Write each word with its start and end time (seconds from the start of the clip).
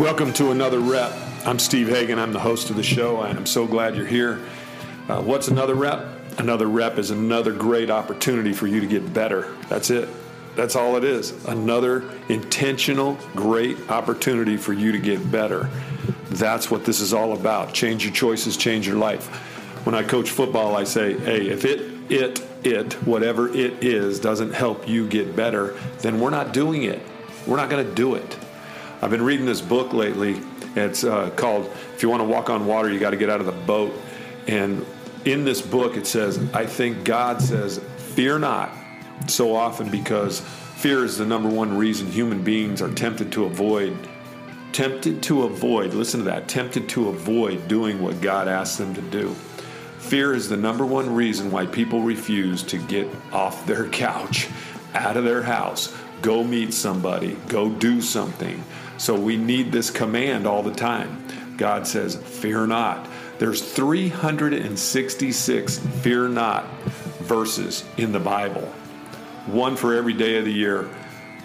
Welcome 0.00 0.32
to 0.32 0.50
another 0.50 0.78
rep. 0.80 1.12
I'm 1.44 1.58
Steve 1.58 1.90
Hagan. 1.90 2.18
I'm 2.18 2.32
the 2.32 2.40
host 2.40 2.70
of 2.70 2.76
the 2.76 2.82
show. 2.82 3.20
and 3.20 3.36
I 3.36 3.38
am 3.38 3.44
so 3.44 3.66
glad 3.66 3.94
you're 3.94 4.06
here. 4.06 4.40
Uh, 5.10 5.20
what's 5.20 5.48
another 5.48 5.74
rep? 5.74 6.06
Another 6.38 6.68
rep 6.68 6.96
is 6.96 7.10
another 7.10 7.52
great 7.52 7.90
opportunity 7.90 8.54
for 8.54 8.66
you 8.66 8.80
to 8.80 8.86
get 8.86 9.12
better. 9.12 9.54
That's 9.68 9.90
it. 9.90 10.08
That's 10.56 10.74
all 10.74 10.96
it 10.96 11.04
is. 11.04 11.44
Another 11.44 12.10
intentional, 12.30 13.18
great 13.36 13.90
opportunity 13.90 14.56
for 14.56 14.72
you 14.72 14.90
to 14.90 14.98
get 14.98 15.30
better. 15.30 15.68
That's 16.30 16.70
what 16.70 16.86
this 16.86 17.00
is 17.00 17.12
all 17.12 17.34
about. 17.34 17.74
Change 17.74 18.02
your 18.02 18.14
choices, 18.14 18.56
change 18.56 18.86
your 18.86 18.96
life. 18.96 19.26
When 19.84 19.94
I 19.94 20.02
coach 20.02 20.30
football, 20.30 20.76
I 20.76 20.84
say, 20.84 21.12
hey, 21.18 21.50
if 21.50 21.66
it, 21.66 22.10
it, 22.10 22.42
it, 22.64 22.94
whatever 23.06 23.54
it 23.54 23.84
is, 23.84 24.18
doesn't 24.18 24.54
help 24.54 24.88
you 24.88 25.06
get 25.06 25.36
better, 25.36 25.78
then 25.98 26.20
we're 26.20 26.30
not 26.30 26.54
doing 26.54 26.84
it. 26.84 27.02
We're 27.46 27.58
not 27.58 27.68
going 27.68 27.86
to 27.86 27.94
do 27.94 28.14
it. 28.14 28.38
I've 29.02 29.10
been 29.10 29.22
reading 29.22 29.46
this 29.46 29.62
book 29.62 29.94
lately. 29.94 30.42
It's 30.76 31.04
uh, 31.04 31.30
called 31.30 31.70
If 31.94 32.02
You 32.02 32.10
Want 32.10 32.20
to 32.20 32.28
Walk 32.28 32.50
on 32.50 32.66
Water, 32.66 32.92
You 32.92 33.00
Got 33.00 33.10
to 33.10 33.16
Get 33.16 33.30
Out 33.30 33.40
of 33.40 33.46
the 33.46 33.52
Boat. 33.52 33.94
And 34.46 34.84
in 35.24 35.44
this 35.44 35.62
book, 35.62 35.96
it 35.96 36.06
says, 36.06 36.38
I 36.52 36.66
think 36.66 37.02
God 37.02 37.40
says, 37.40 37.78
Fear 37.96 38.40
not, 38.40 38.70
so 39.26 39.56
often 39.56 39.90
because 39.90 40.40
fear 40.40 41.02
is 41.04 41.16
the 41.16 41.24
number 41.24 41.48
one 41.48 41.78
reason 41.78 42.08
human 42.08 42.44
beings 42.44 42.82
are 42.82 42.92
tempted 42.92 43.32
to 43.32 43.46
avoid. 43.46 43.96
Tempted 44.72 45.22
to 45.24 45.44
avoid, 45.44 45.94
listen 45.94 46.20
to 46.20 46.26
that, 46.26 46.46
tempted 46.46 46.88
to 46.90 47.08
avoid 47.08 47.68
doing 47.68 48.02
what 48.02 48.20
God 48.20 48.48
asks 48.48 48.76
them 48.76 48.94
to 48.94 49.00
do. 49.00 49.34
Fear 49.98 50.34
is 50.34 50.48
the 50.48 50.56
number 50.58 50.84
one 50.84 51.14
reason 51.14 51.50
why 51.50 51.64
people 51.64 52.02
refuse 52.02 52.62
to 52.64 52.76
get 52.76 53.08
off 53.32 53.64
their 53.66 53.88
couch, 53.88 54.48
out 54.92 55.16
of 55.16 55.24
their 55.24 55.42
house, 55.42 55.96
go 56.20 56.44
meet 56.44 56.74
somebody, 56.74 57.36
go 57.48 57.70
do 57.70 58.02
something. 58.02 58.62
So 59.00 59.18
we 59.18 59.38
need 59.38 59.72
this 59.72 59.88
command 59.88 60.46
all 60.46 60.62
the 60.62 60.74
time. 60.74 61.24
God 61.56 61.86
says, 61.86 62.16
Fear 62.16 62.66
not. 62.66 63.08
There's 63.38 63.62
366 63.62 65.78
fear 65.78 66.28
not 66.28 66.66
verses 67.22 67.82
in 67.96 68.12
the 68.12 68.20
Bible, 68.20 68.66
one 69.46 69.76
for 69.76 69.94
every 69.94 70.12
day 70.12 70.36
of 70.36 70.44
the 70.44 70.52
year, 70.52 70.86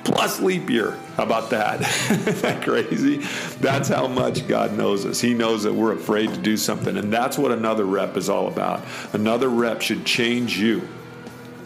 plus 0.04 0.42
leap 0.42 0.70
year. 0.70 0.98
How 1.16 1.24
about 1.24 1.50
that? 1.52 1.80
That 2.42 2.62
crazy? 2.62 3.20
That's 3.62 3.88
how 3.88 4.08
much 4.08 4.46
God 4.50 4.74
knows 4.74 5.06
us. 5.06 5.22
He 5.22 5.34
knows 5.34 5.64
that 5.64 5.74
we're 5.74 5.94
afraid 5.94 6.34
to 6.34 6.38
do 6.38 6.58
something, 6.58 6.98
and 6.98 7.12
that's 7.12 7.38
what 7.38 7.54
another 7.54 7.86
rep 7.86 8.18
is 8.18 8.28
all 8.28 8.50
about. 8.50 8.84
Another 9.14 9.48
rep 9.48 9.82
should 9.82 10.04
change 10.04 10.60
you. 10.60 10.86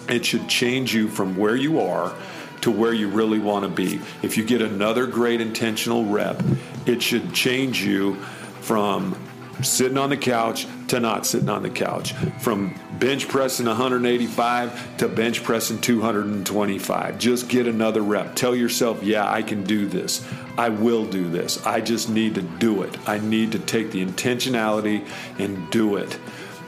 It 0.08 0.23
should 0.23 0.48
change 0.48 0.94
you 0.94 1.08
from 1.08 1.36
where 1.36 1.56
you 1.56 1.82
are 1.82 2.14
to 2.62 2.72
where 2.72 2.94
you 2.94 3.10
really 3.10 3.40
want 3.40 3.64
to 3.64 3.70
be. 3.70 4.02
If 4.22 4.38
you 4.38 4.46
get 4.46 4.62
another 4.62 5.08
great 5.08 5.42
intentional 5.42 6.06
rep, 6.06 6.42
it 6.86 7.02
should 7.02 7.34
change 7.34 7.84
you 7.84 8.16
from 8.62 9.18
sitting 9.62 9.98
on 9.98 10.10
the 10.10 10.18
couch 10.18 10.68
to 10.88 11.00
not 11.00 11.26
sitting 11.26 11.50
on 11.50 11.64
the 11.64 11.70
couch, 11.70 12.14
from 12.40 12.74
bench 13.00 13.28
pressing 13.28 13.66
185 13.66 14.98
to 14.98 15.08
bench 15.08 15.44
pressing 15.44 15.80
225. 15.80 17.18
Just 17.18 17.50
get 17.50 17.68
another 17.68 18.02
rep. 18.02 18.36
Tell 18.36 18.56
yourself, 18.56 19.04
yeah, 19.04 19.30
I 19.30 19.42
can 19.42 19.64
do 19.64 19.86
this. 19.86 20.26
I 20.58 20.70
will 20.70 21.06
do 21.06 21.30
this. 21.30 21.66
I 21.66 21.82
just 21.82 22.10
need 22.10 22.36
to 22.36 22.42
do 22.42 22.84
it. 22.84 22.98
I 23.08 23.20
need 23.20 23.52
to 23.54 23.60
take 23.60 23.92
the 23.92 24.06
intentionality 24.06 25.08
and 25.38 25.70
do 25.72 25.98
it. 25.98 26.18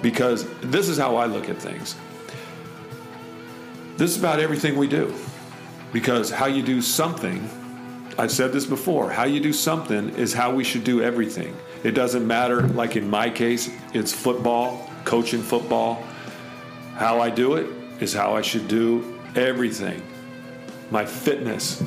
Because 0.01 0.47
this 0.61 0.89
is 0.89 0.97
how 0.97 1.15
I 1.15 1.25
look 1.25 1.49
at 1.49 1.57
things. 1.57 1.95
This 3.97 4.11
is 4.11 4.17
about 4.17 4.39
everything 4.39 4.77
we 4.77 4.87
do. 4.87 5.13
Because 5.93 6.29
how 6.29 6.45
you 6.45 6.63
do 6.63 6.81
something, 6.81 7.49
I've 8.17 8.31
said 8.31 8.53
this 8.53 8.65
before, 8.65 9.09
how 9.09 9.25
you 9.25 9.39
do 9.39 9.53
something 9.53 10.09
is 10.15 10.33
how 10.33 10.53
we 10.53 10.63
should 10.63 10.83
do 10.83 11.01
everything. 11.01 11.55
It 11.83 11.91
doesn't 11.91 12.25
matter, 12.25 12.67
like 12.67 12.95
in 12.95 13.09
my 13.09 13.29
case, 13.29 13.69
it's 13.93 14.13
football, 14.13 14.89
coaching 15.03 15.41
football. 15.41 16.03
How 16.95 17.19
I 17.19 17.29
do 17.29 17.55
it 17.55 17.67
is 17.99 18.13
how 18.13 18.35
I 18.35 18.41
should 18.41 18.67
do 18.67 19.19
everything. 19.35 20.01
My 20.91 21.05
fitness. 21.05 21.81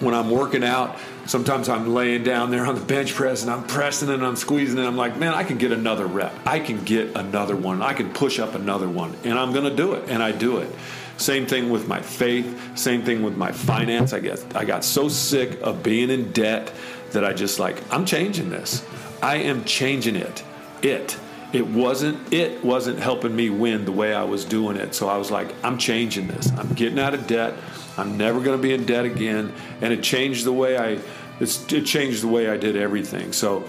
When 0.00 0.14
I'm 0.14 0.30
working 0.30 0.62
out, 0.62 0.98
sometimes 1.26 1.68
I'm 1.68 1.92
laying 1.92 2.22
down 2.22 2.50
there 2.50 2.66
on 2.66 2.74
the 2.74 2.80
bench 2.80 3.14
press 3.14 3.42
and 3.42 3.50
I'm 3.50 3.64
pressing 3.64 4.10
and 4.10 4.24
I'm 4.24 4.36
squeezing 4.36 4.78
and 4.78 4.86
I'm 4.86 4.96
like, 4.96 5.16
man, 5.16 5.34
I 5.34 5.44
can 5.44 5.58
get 5.58 5.72
another 5.72 6.06
rep. 6.06 6.34
I 6.46 6.60
can 6.60 6.84
get 6.84 7.16
another 7.16 7.56
one. 7.56 7.82
I 7.82 7.94
can 7.94 8.12
push 8.12 8.38
up 8.38 8.54
another 8.54 8.88
one. 8.88 9.16
And 9.24 9.38
I'm 9.38 9.52
going 9.52 9.64
to 9.64 9.74
do 9.74 9.94
it. 9.94 10.08
And 10.08 10.22
I 10.22 10.32
do 10.32 10.58
it. 10.58 10.70
Same 11.18 11.46
thing 11.46 11.68
with 11.68 11.86
my 11.86 12.00
faith. 12.00 12.78
Same 12.78 13.02
thing 13.02 13.22
with 13.22 13.36
my 13.36 13.52
finance. 13.52 14.12
I 14.12 14.20
guess 14.20 14.44
I 14.54 14.64
got 14.64 14.84
so 14.84 15.08
sick 15.08 15.60
of 15.62 15.82
being 15.82 16.10
in 16.10 16.32
debt 16.32 16.72
that 17.10 17.24
I 17.24 17.32
just 17.32 17.58
like, 17.58 17.82
I'm 17.92 18.06
changing 18.06 18.50
this. 18.50 18.84
I 19.22 19.36
am 19.36 19.64
changing 19.64 20.16
it. 20.16 20.42
It. 20.82 21.18
It 21.52 21.66
wasn't 21.66 22.32
it 22.32 22.62
wasn't 22.62 22.98
helping 22.98 23.34
me 23.34 23.48
win 23.50 23.84
the 23.84 23.92
way 23.92 24.14
I 24.14 24.22
was 24.22 24.44
doing 24.44 24.76
it. 24.76 24.94
So 24.94 25.08
I 25.08 25.16
was 25.16 25.30
like, 25.30 25.52
I'm 25.64 25.78
changing 25.78 26.28
this. 26.28 26.52
I'm 26.52 26.72
getting 26.74 26.98
out 26.98 27.14
of 27.14 27.26
debt. 27.26 27.54
I'm 27.96 28.16
never 28.16 28.40
going 28.40 28.56
to 28.56 28.62
be 28.62 28.72
in 28.72 28.84
debt 28.84 29.06
again. 29.06 29.52
And 29.80 29.92
it 29.92 30.02
changed 30.02 30.44
the 30.44 30.52
way 30.52 30.78
I 30.78 30.98
it 31.40 31.84
changed 31.84 32.22
the 32.22 32.28
way 32.28 32.48
I 32.48 32.56
did 32.56 32.76
everything. 32.76 33.32
So 33.32 33.64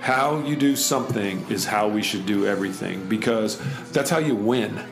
how 0.00 0.40
you 0.40 0.56
do 0.56 0.76
something 0.76 1.46
is 1.48 1.64
how 1.64 1.88
we 1.88 2.02
should 2.02 2.26
do 2.26 2.46
everything 2.46 3.08
because 3.08 3.60
that's 3.92 4.10
how 4.10 4.18
you 4.18 4.34
win. 4.34 4.84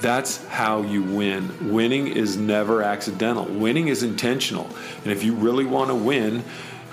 That's 0.00 0.44
how 0.46 0.82
you 0.82 1.02
win. 1.02 1.72
Winning 1.72 2.08
is 2.08 2.36
never 2.36 2.82
accidental. 2.82 3.44
Winning 3.46 3.88
is 3.88 4.02
intentional. 4.02 4.68
And 5.02 5.12
if 5.12 5.24
you 5.24 5.34
really 5.34 5.64
want 5.64 5.88
to 5.90 5.94
win, 5.94 6.44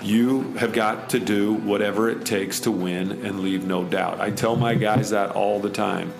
you 0.02 0.52
have 0.54 0.72
got 0.72 1.10
to 1.10 1.18
do 1.18 1.54
whatever 1.54 2.10
it 2.10 2.24
takes 2.24 2.60
to 2.60 2.70
win 2.70 3.24
and 3.24 3.40
leave 3.40 3.66
no 3.66 3.84
doubt. 3.84 4.20
I 4.20 4.30
tell 4.30 4.56
my 4.56 4.74
guys 4.74 5.10
that 5.10 5.30
all 5.30 5.60
the 5.60 5.70
time. 5.70 6.12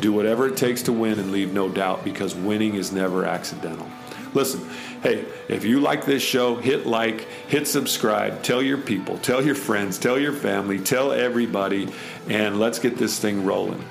Do 0.00 0.12
whatever 0.12 0.46
it 0.46 0.56
takes 0.56 0.82
to 0.82 0.92
win 0.92 1.18
and 1.18 1.32
leave 1.32 1.52
no 1.52 1.68
doubt 1.68 2.04
because 2.04 2.34
winning 2.34 2.74
is 2.74 2.92
never 2.92 3.24
accidental. 3.24 3.88
Listen, 4.34 4.66
hey, 5.02 5.26
if 5.48 5.64
you 5.64 5.80
like 5.80 6.06
this 6.06 6.22
show, 6.22 6.56
hit 6.56 6.86
like, 6.86 7.22
hit 7.48 7.68
subscribe, 7.68 8.42
tell 8.42 8.62
your 8.62 8.78
people, 8.78 9.18
tell 9.18 9.44
your 9.44 9.54
friends, 9.54 9.98
tell 9.98 10.18
your 10.18 10.32
family, 10.32 10.78
tell 10.78 11.12
everybody, 11.12 11.92
and 12.28 12.58
let's 12.58 12.78
get 12.78 12.96
this 12.96 13.18
thing 13.18 13.44
rolling. 13.44 13.84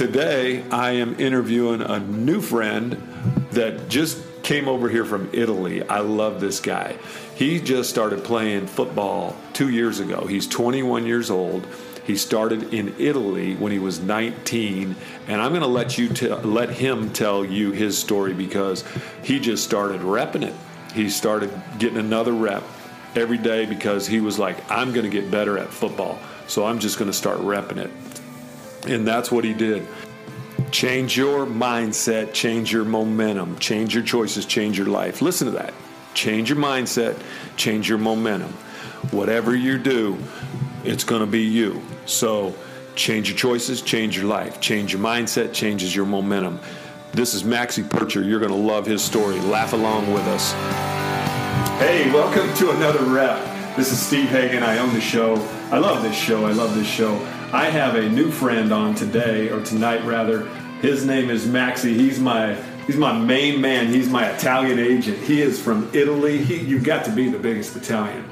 Today, 0.00 0.64
I 0.70 0.92
am 0.92 1.20
interviewing 1.20 1.82
a 1.82 2.00
new 2.00 2.40
friend 2.40 2.92
that 3.50 3.90
just 3.90 4.18
came 4.42 4.66
over 4.66 4.88
here 4.88 5.04
from 5.04 5.28
Italy. 5.34 5.86
I 5.86 5.98
love 5.98 6.40
this 6.40 6.58
guy. 6.58 6.96
He 7.34 7.60
just 7.60 7.90
started 7.90 8.24
playing 8.24 8.66
football 8.66 9.36
two 9.52 9.68
years 9.68 10.00
ago. 10.00 10.24
He's 10.26 10.46
21 10.46 11.04
years 11.04 11.30
old. 11.30 11.66
He 12.06 12.16
started 12.16 12.72
in 12.72 12.94
Italy 12.98 13.56
when 13.56 13.72
he 13.72 13.78
was 13.78 14.00
19, 14.00 14.96
and 15.28 15.42
I'm 15.42 15.50
going 15.50 15.60
to 15.60 15.66
let 15.66 15.98
you 15.98 16.08
t- 16.08 16.28
let 16.28 16.70
him 16.70 17.12
tell 17.12 17.44
you 17.44 17.70
his 17.72 17.98
story 17.98 18.32
because 18.32 18.84
he 19.22 19.38
just 19.38 19.64
started 19.64 20.00
repping 20.00 20.46
it. 20.46 20.54
He 20.94 21.10
started 21.10 21.52
getting 21.78 21.98
another 21.98 22.32
rep 22.32 22.62
every 23.14 23.36
day 23.36 23.66
because 23.66 24.06
he 24.06 24.22
was 24.22 24.38
like, 24.38 24.56
I'm 24.70 24.94
going 24.94 25.04
to 25.04 25.10
get 25.10 25.30
better 25.30 25.58
at 25.58 25.68
football, 25.68 26.18
so 26.46 26.64
I'm 26.64 26.78
just 26.78 26.98
going 26.98 27.10
to 27.10 27.16
start 27.16 27.40
repping 27.40 27.76
it. 27.76 27.90
And 28.86 29.06
that's 29.06 29.30
what 29.30 29.44
he 29.44 29.52
did. 29.52 29.86
Change 30.70 31.16
your 31.16 31.46
mindset, 31.46 32.32
change 32.32 32.72
your 32.72 32.84
momentum, 32.84 33.58
change 33.58 33.94
your 33.94 34.04
choices, 34.04 34.46
change 34.46 34.78
your 34.78 34.86
life. 34.86 35.20
Listen 35.20 35.46
to 35.46 35.52
that. 35.52 35.74
Change 36.14 36.50
your 36.50 36.58
mindset, 36.58 37.20
change 37.56 37.88
your 37.88 37.98
momentum. 37.98 38.52
Whatever 39.10 39.54
you 39.54 39.78
do, 39.78 40.18
it's 40.84 41.04
going 41.04 41.20
to 41.20 41.26
be 41.26 41.42
you. 41.42 41.82
So 42.06 42.54
change 42.94 43.28
your 43.28 43.38
choices, 43.38 43.82
change 43.82 44.16
your 44.16 44.26
life. 44.26 44.60
Change 44.60 44.92
your 44.92 45.02
mindset, 45.02 45.52
changes 45.52 45.94
your 45.94 46.06
momentum. 46.06 46.60
This 47.12 47.34
is 47.34 47.42
Maxie 47.42 47.82
Pircher. 47.82 48.22
You're 48.22 48.38
going 48.38 48.52
to 48.52 48.56
love 48.56 48.86
his 48.86 49.02
story. 49.02 49.40
Laugh 49.40 49.72
along 49.72 50.12
with 50.12 50.22
us. 50.28 50.52
Hey, 51.80 52.10
welcome 52.12 52.52
to 52.54 52.70
another 52.70 53.04
rep. 53.04 53.76
This 53.76 53.92
is 53.92 54.00
Steve 54.00 54.28
Hagan. 54.28 54.62
I 54.62 54.78
own 54.78 54.92
the 54.94 55.00
show. 55.00 55.34
I 55.72 55.78
love 55.78 56.02
this 56.02 56.16
show. 56.16 56.46
I 56.46 56.52
love 56.52 56.74
this 56.74 56.86
show. 56.86 57.18
I 57.52 57.68
have 57.70 57.96
a 57.96 58.08
new 58.08 58.30
friend 58.30 58.72
on 58.72 58.94
today, 58.94 59.50
or 59.50 59.60
tonight 59.62 60.04
rather. 60.04 60.46
His 60.82 61.04
name 61.04 61.30
is 61.30 61.46
Maxi. 61.46 61.94
He's 61.96 62.20
my 62.20 62.54
he's 62.86 62.96
my 62.96 63.12
main 63.12 63.60
man. 63.60 63.88
He's 63.88 64.08
my 64.08 64.30
Italian 64.30 64.78
agent. 64.78 65.18
He 65.18 65.42
is 65.42 65.60
from 65.60 65.90
Italy. 65.92 66.38
He, 66.38 66.60
you've 66.60 66.84
got 66.84 67.04
to 67.06 67.10
be 67.10 67.28
the 67.28 67.38
biggest 67.38 67.76
Italian. 67.76 68.24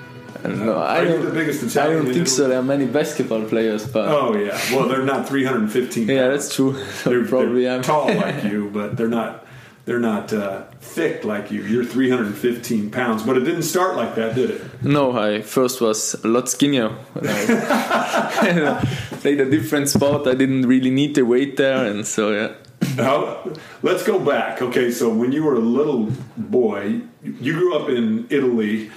No, 0.44 0.78
I 0.78 0.98
Are 0.98 1.02
you 1.02 1.08
don't, 1.08 1.24
the 1.24 1.30
biggest 1.32 1.76
I 1.76 1.88
don't 1.88 2.06
in 2.06 2.14
think 2.14 2.28
so. 2.28 2.46
There 2.46 2.60
are 2.60 2.62
many 2.62 2.86
basketball 2.86 3.44
players, 3.44 3.88
but 3.88 4.08
Oh 4.08 4.36
yeah. 4.36 4.56
Well, 4.72 4.88
they're 4.88 5.02
not 5.02 5.28
315. 5.28 6.08
yeah, 6.08 6.28
that's 6.28 6.54
true. 6.54 6.80
They're, 7.04 7.24
probably 7.26 7.64
they're 7.64 7.82
tall 7.82 8.06
like 8.06 8.44
you, 8.44 8.70
but 8.72 8.96
they're 8.96 9.08
not. 9.08 9.44
They're 9.88 9.98
not 9.98 10.34
uh, 10.34 10.64
thick 10.82 11.24
like 11.24 11.50
you. 11.50 11.62
You're 11.62 11.82
315 11.82 12.90
pounds, 12.90 13.22
but 13.22 13.38
it 13.38 13.44
didn't 13.44 13.62
start 13.62 13.96
like 13.96 14.16
that, 14.16 14.34
did 14.34 14.50
it? 14.50 14.82
No, 14.82 15.16
I 15.18 15.40
first 15.40 15.80
was 15.80 16.12
a 16.22 16.28
lot 16.28 16.50
skinnier. 16.50 16.94
I 17.14 18.86
played 19.12 19.40
a 19.40 19.48
different 19.48 19.88
sport. 19.88 20.26
I 20.26 20.34
didn't 20.34 20.66
really 20.66 20.90
need 20.90 21.14
the 21.14 21.22
weight 21.22 21.56
there, 21.56 21.86
and 21.86 22.06
so 22.06 22.32
yeah. 22.34 22.52
Now, 22.96 23.50
let's 23.80 24.02
go 24.06 24.18
back. 24.18 24.60
Okay, 24.60 24.90
so 24.90 25.08
when 25.08 25.32
you 25.32 25.42
were 25.42 25.54
a 25.54 25.66
little 25.80 26.12
boy, 26.36 27.00
you 27.22 27.54
grew 27.54 27.74
up 27.74 27.88
in 27.88 28.26
Italy, 28.28 28.90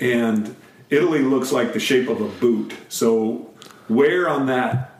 and 0.00 0.56
Italy 0.88 1.20
looks 1.20 1.52
like 1.52 1.74
the 1.74 1.80
shape 1.80 2.08
of 2.08 2.22
a 2.22 2.28
boot. 2.40 2.72
So, 2.88 3.50
where 3.88 4.30
on 4.30 4.46
that 4.46 4.97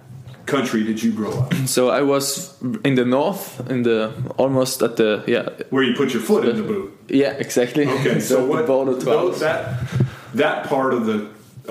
country 0.49 0.83
did 0.85 1.03
you 1.03 1.13
grow 1.13 1.33
up? 1.43 1.55
So 1.67 1.91
I 1.91 2.03
was 2.03 2.55
in 2.85 2.95
the 2.97 3.05
north, 3.05 3.61
in 3.71 3.83
the 3.83 4.11
almost 4.37 4.83
at 4.83 4.97
the 4.97 5.23
yeah 5.27 5.49
Where 5.71 5.85
you 5.85 5.95
put 5.95 6.13
your 6.15 6.23
foot 6.23 6.45
in 6.49 6.57
the 6.57 6.63
boot? 6.63 6.91
yeah 7.09 7.39
exactly. 7.39 7.87
Okay, 7.87 8.21
so 8.31 8.37
the 8.37 8.47
what? 8.47 8.67
those- 9.05 9.41
that 9.41 9.79
that 10.35 10.67
part 10.69 10.95
of 10.95 11.07
the 11.07 11.19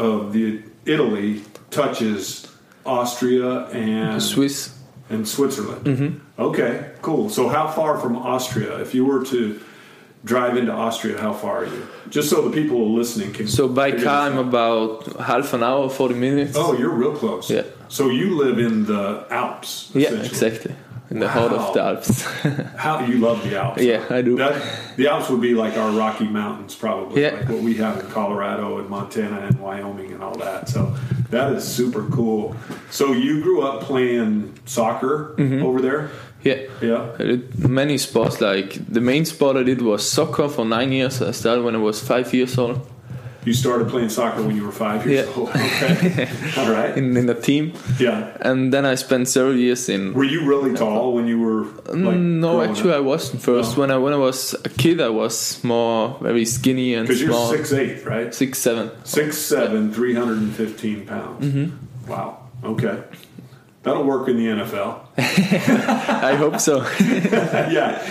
of 0.01 0.31
the 0.33 0.61
Italy 0.85 1.41
touches 1.69 2.45
Austria 2.85 3.65
and 3.73 4.21
Swiss. 4.21 4.69
and 5.09 5.27
Switzerland. 5.27 5.85
Mm-hmm. 5.85 6.41
Okay, 6.41 6.91
cool. 7.01 7.29
So 7.29 7.49
how 7.49 7.67
far 7.67 7.97
from 7.99 8.15
Austria? 8.15 8.79
If 8.81 8.93
you 8.95 9.05
were 9.05 9.25
to 9.25 9.59
drive 10.27 10.57
into 10.57 10.71
Austria, 10.71 11.15
how 11.19 11.33
far 11.33 11.63
are 11.63 11.65
you? 11.65 11.87
Just 12.09 12.29
so 12.29 12.37
the 12.47 12.53
people 12.61 12.93
listening 12.93 13.33
can. 13.33 13.47
So 13.47 13.67
by 13.67 13.91
car, 13.91 14.29
I'm 14.29 14.37
about 14.37 15.05
half 15.31 15.53
an 15.53 15.63
hour, 15.63 15.89
forty 15.89 16.15
minutes. 16.15 16.53
Oh, 16.55 16.77
you're 16.77 16.91
real 17.03 17.15
close. 17.15 17.49
Yeah. 17.49 17.63
So 17.87 18.09
you 18.09 18.35
live 18.43 18.59
in 18.59 18.85
the 18.85 19.25
Alps. 19.29 19.91
yeah, 19.93 20.11
exactly. 20.13 20.75
In 21.09 21.19
the 21.19 21.29
heart 21.29 21.53
of 21.53 21.73
the 21.73 21.81
Alps. 21.81 22.21
How 22.75 22.99
you 23.05 23.17
love 23.27 23.41
the 23.41 23.57
Alps? 23.57 23.81
Yeah, 23.81 24.03
I 24.09 24.21
do. 24.21 24.35
That, 24.35 24.61
the 24.97 25.07
Alps 25.07 25.29
would 25.29 25.39
be 25.39 25.53
like 25.63 25.77
our 25.77 25.91
Rocky 25.91 26.27
Mountains, 26.27 26.75
probably, 26.75 27.21
Yeah. 27.21 27.29
like 27.37 27.47
what 27.47 27.61
we 27.61 27.75
have 27.75 27.97
in 28.01 28.07
Colorado 28.11 28.77
and 28.79 28.89
Montana 28.89 29.39
and 29.47 29.57
Wyoming 29.57 30.11
and 30.11 30.21
all 30.21 30.37
that. 30.39 30.67
So 30.67 30.93
that 31.29 31.53
is 31.53 31.63
super 31.63 32.03
cool. 32.09 32.57
So 32.91 33.13
you 33.13 33.41
grew 33.41 33.61
up 33.61 33.83
playing 33.83 34.53
soccer 34.65 35.33
Mm-hmm. 35.37 35.63
over 35.65 35.79
there? 35.81 36.09
Yeah. 36.43 36.61
Yeah. 36.81 37.09
I 37.19 37.23
did 37.23 37.67
many 37.69 37.97
sports. 37.97 38.39
Like 38.41 38.79
the 38.93 39.01
main 39.01 39.25
sport 39.25 39.57
I 39.57 39.63
did 39.63 39.81
was 39.81 40.09
soccer 40.09 40.47
for 40.49 40.65
nine 40.65 40.91
years. 40.91 41.21
I 41.21 41.31
started 41.31 41.63
when 41.63 41.75
I 41.75 41.79
was 41.79 41.99
five 42.01 42.33
years 42.33 42.57
old 42.57 42.79
You 43.47 43.53
started 43.53 43.87
playing 43.87 44.09
soccer 44.09 44.43
when 44.43 44.55
you 44.57 44.65
were 44.65 44.73
five 44.73 45.05
years 45.07 45.25
Yeah. 45.27 45.35
old. 45.37 45.49
Okay. 45.55 46.27
all 46.57 46.69
right. 46.71 46.97
in, 46.97 47.15
in 47.17 47.29
a 47.29 47.33
team, 47.33 47.71
Yeah. 47.99 48.35
and 48.41 48.73
then 48.73 48.85
I 48.85 48.95
spent 48.95 49.27
several 49.29 49.55
years 49.55 49.87
in. 49.89 50.13
Were 50.13 50.27
you 50.27 50.41
really 50.45 50.73
tall 50.75 51.13
when 51.15 51.27
you 51.27 51.39
were 51.39 51.63
like 51.87 52.17
Mm, 52.19 52.39
no, 52.43 52.61
actually, 52.61 52.91
up? 52.91 52.97
I 52.97 52.99
wasn't 52.99 53.41
first. 53.41 53.77
No. 53.77 53.81
When 53.81 53.91
I 53.91 53.97
when 54.03 54.13
I 54.13 54.17
was 54.19 54.53
a 54.65 54.69
kid, 54.69 54.99
I 54.99 55.09
was 55.09 55.63
more 55.63 56.17
very 56.21 56.45
skinny 56.45 56.93
and 56.97 57.07
Because 57.07 57.21
you're 57.21 57.31
small. 57.31 57.49
six 57.55 57.71
eight, 57.73 58.05
right? 58.05 58.33
Six, 58.35 58.59
seven. 58.59 58.89
Six 59.05 59.37
seven, 59.37 59.93
three 59.93 60.13
hundred 60.13 60.37
and 60.43 60.51
fifteen 60.53 61.05
pounds. 61.05 61.45
Mm-hmm. 61.45 62.11
Wow. 62.11 62.37
Okay. 62.63 62.97
That'll 63.87 64.03
work 64.03 64.27
in 64.27 64.37
the 64.37 64.47
NFL. 64.47 64.99
I 65.17 66.35
hope 66.35 66.59
so. 66.59 66.81
yeah, 67.01 68.01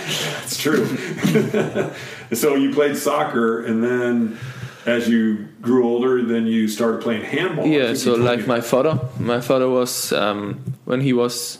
it's 0.43 0.57
true. 0.57 0.85
so 2.33 2.55
you 2.55 2.73
played 2.73 2.97
soccer, 2.97 3.63
and 3.63 3.83
then 3.83 4.37
as 4.85 5.07
you 5.07 5.47
grew 5.61 5.85
older, 5.85 6.23
then 6.23 6.47
you 6.47 6.67
started 6.67 7.01
playing 7.01 7.23
handball. 7.23 7.67
Yeah. 7.67 7.93
So 7.93 8.15
like 8.15 8.47
my 8.47 8.61
father, 8.61 8.99
my 9.19 9.41
father 9.41 9.69
was 9.69 10.11
um, 10.13 10.59
when 10.85 11.01
he 11.01 11.13
was 11.13 11.59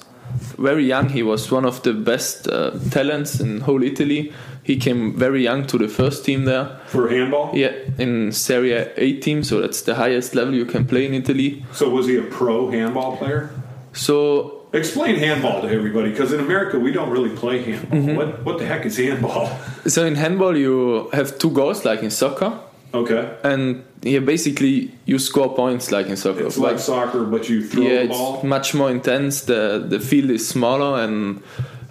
very 0.58 0.86
young. 0.86 1.10
He 1.10 1.24
was 1.24 1.52
one 1.52 1.66
of 1.66 1.84
the 1.84 1.94
best 1.94 2.48
uh, 2.48 2.72
talents 2.90 3.40
in 3.40 3.62
whole 3.62 3.84
Italy. 3.84 4.34
He 4.64 4.78
came 4.78 5.16
very 5.16 5.44
young 5.44 5.66
to 5.68 5.78
the 5.78 5.88
first 5.88 6.26
team 6.26 6.44
there. 6.44 6.80
for 6.88 7.08
handball. 7.08 7.52
Yeah, 7.54 7.72
in 7.98 8.34
Serie 8.34 8.74
A 8.74 9.14
team, 9.20 9.44
so 9.44 9.62
that's 9.62 9.82
the 9.84 9.96
highest 9.96 10.36
level 10.36 10.54
you 10.54 10.66
can 10.66 10.86
play 10.86 11.06
in 11.06 11.14
Italy. 11.14 11.66
So 11.72 11.90
was 11.90 12.08
he 12.08 12.18
a 12.18 12.24
pro 12.24 12.70
handball 12.70 13.16
player? 13.16 13.50
So 13.98 14.54
Explain 14.74 15.16
handball 15.16 15.62
to 15.62 15.70
everybody, 15.70 16.10
because 16.12 16.34
in 16.34 16.40
America 16.40 16.78
we 16.78 16.92
don't 16.92 17.10
really 17.10 17.30
play 17.36 17.64
handball. 17.64 18.00
Mm-hmm. 18.00 18.16
What 18.16 18.46
what 18.46 18.58
the 18.60 18.66
heck 18.66 18.86
is 18.86 18.98
handball? 18.98 19.50
so 19.88 20.06
in 20.06 20.16
handball 20.16 20.56
you 20.58 21.10
have 21.14 21.38
two 21.40 21.50
goals 21.52 21.86
like 21.86 22.04
in 22.04 22.12
soccer, 22.12 22.52
Okay, 22.94 23.24
and 23.44 23.84
yeah, 24.04 24.20
basically 24.20 24.92
you 25.06 25.20
score 25.20 25.54
points 25.56 25.92
like 25.92 26.08
in 26.08 26.18
soccer. 26.18 26.46
it's 26.46 26.58
like 26.58 26.74
But, 26.76 26.82
soccer, 26.82 27.24
but 27.26 27.48
you 27.50 27.64
throw 27.66 27.84
yeah, 27.84 28.04
the 28.04 28.10
it's 28.12 28.44
much 28.44 28.74
more 28.74 28.90
intense. 28.92 29.42
the 29.46 29.84
The 29.90 30.00
field 30.00 30.30
is 30.32 30.48
smaller 30.48 31.02
and 31.04 31.42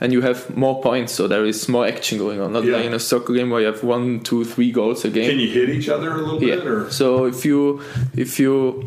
and 0.00 0.12
you 0.12 0.20
have 0.23 0.55
more 0.56 0.82
points, 0.82 1.12
so 1.14 1.26
there 1.26 1.47
is 1.47 1.69
more 1.69 1.87
action 1.87 2.19
going 2.19 2.41
on. 2.43 2.53
Not 2.53 2.64
Yeah. 2.64 2.76
like 2.76 2.87
in 2.87 2.94
a 2.94 2.99
soccer 2.99 3.32
game 3.32 3.49
where 3.50 3.62
you 3.62 3.67
have 3.73 3.82
one, 3.82 4.20
two, 4.20 4.44
three 4.44 4.70
goals 4.70 5.05
a 5.06 5.08
game. 5.11 5.31
Can 5.31 5.41
you 5.41 5.49
hit 5.49 5.70
each 5.70 5.88
other 5.88 6.11
a 6.12 6.19
little 6.19 6.43
yeah. 6.43 6.56
bit, 6.56 6.67
or 6.67 6.91
So 6.91 7.25
if 7.26 7.44
you 7.47 7.81
if 8.14 8.38
you 8.38 8.85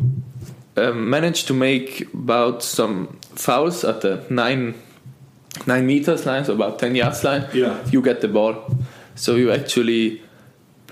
um, 0.76 1.10
manage 1.10 1.44
to 1.44 1.54
make 1.54 2.06
about 2.14 2.62
some 2.62 3.18
fouls 3.34 3.84
at 3.84 4.00
the 4.00 4.24
nine 4.30 4.74
nine 5.66 5.86
meters 5.86 6.26
line, 6.26 6.44
so 6.44 6.54
about 6.54 6.78
ten 6.78 6.94
yards 6.94 7.24
line, 7.24 7.44
Yeah. 7.52 7.78
you 7.90 8.00
get 8.02 8.20
the 8.20 8.28
ball. 8.28 8.54
So 9.14 9.34
you 9.36 9.50
actually 9.52 10.22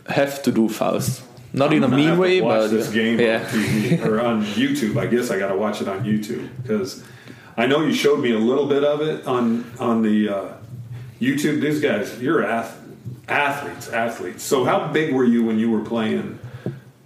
have 0.09 0.43
to 0.43 0.53
do 0.53 0.69
fouls. 0.69 1.23
Not 1.53 1.73
in 1.73 1.83
a 1.83 1.87
I'm 1.87 1.97
mean 1.97 2.19
way, 2.19 2.41
watch 2.43 2.63
but 2.63 2.69
this 2.71 2.91
game 2.91 3.19
yeah. 3.19 3.39
on 3.39 3.47
TV 3.47 4.05
or 4.05 4.21
on 4.21 4.45
YouTube. 4.45 4.99
I 4.99 5.07
guess 5.07 5.31
I 5.31 5.39
got 5.39 5.49
to 5.49 5.57
watch 5.57 5.81
it 5.81 5.89
on 5.89 6.05
YouTube 6.05 6.47
because 6.63 7.03
I 7.57 7.67
know 7.67 7.81
you 7.81 7.95
showed 7.95 8.21
me 8.21 8.33
a 8.33 8.39
little 8.39 8.67
bit 8.67 8.85
of 8.85 9.01
it 9.01 9.27
on 9.27 9.65
on 9.79 10.03
the 10.03 10.29
uh, 10.29 10.53
YouTube. 11.21 11.61
These 11.63 11.81
guys, 11.81 12.21
you're 12.21 12.45
ath- 12.45 12.77
athletes, 13.29 13.89
athletes. 13.89 14.43
So 14.43 14.65
how 14.65 14.89
big 14.89 15.15
were 15.15 15.25
you 15.25 15.43
when 15.45 15.59
you 15.59 15.71
were 15.71 15.85
playing 15.85 16.39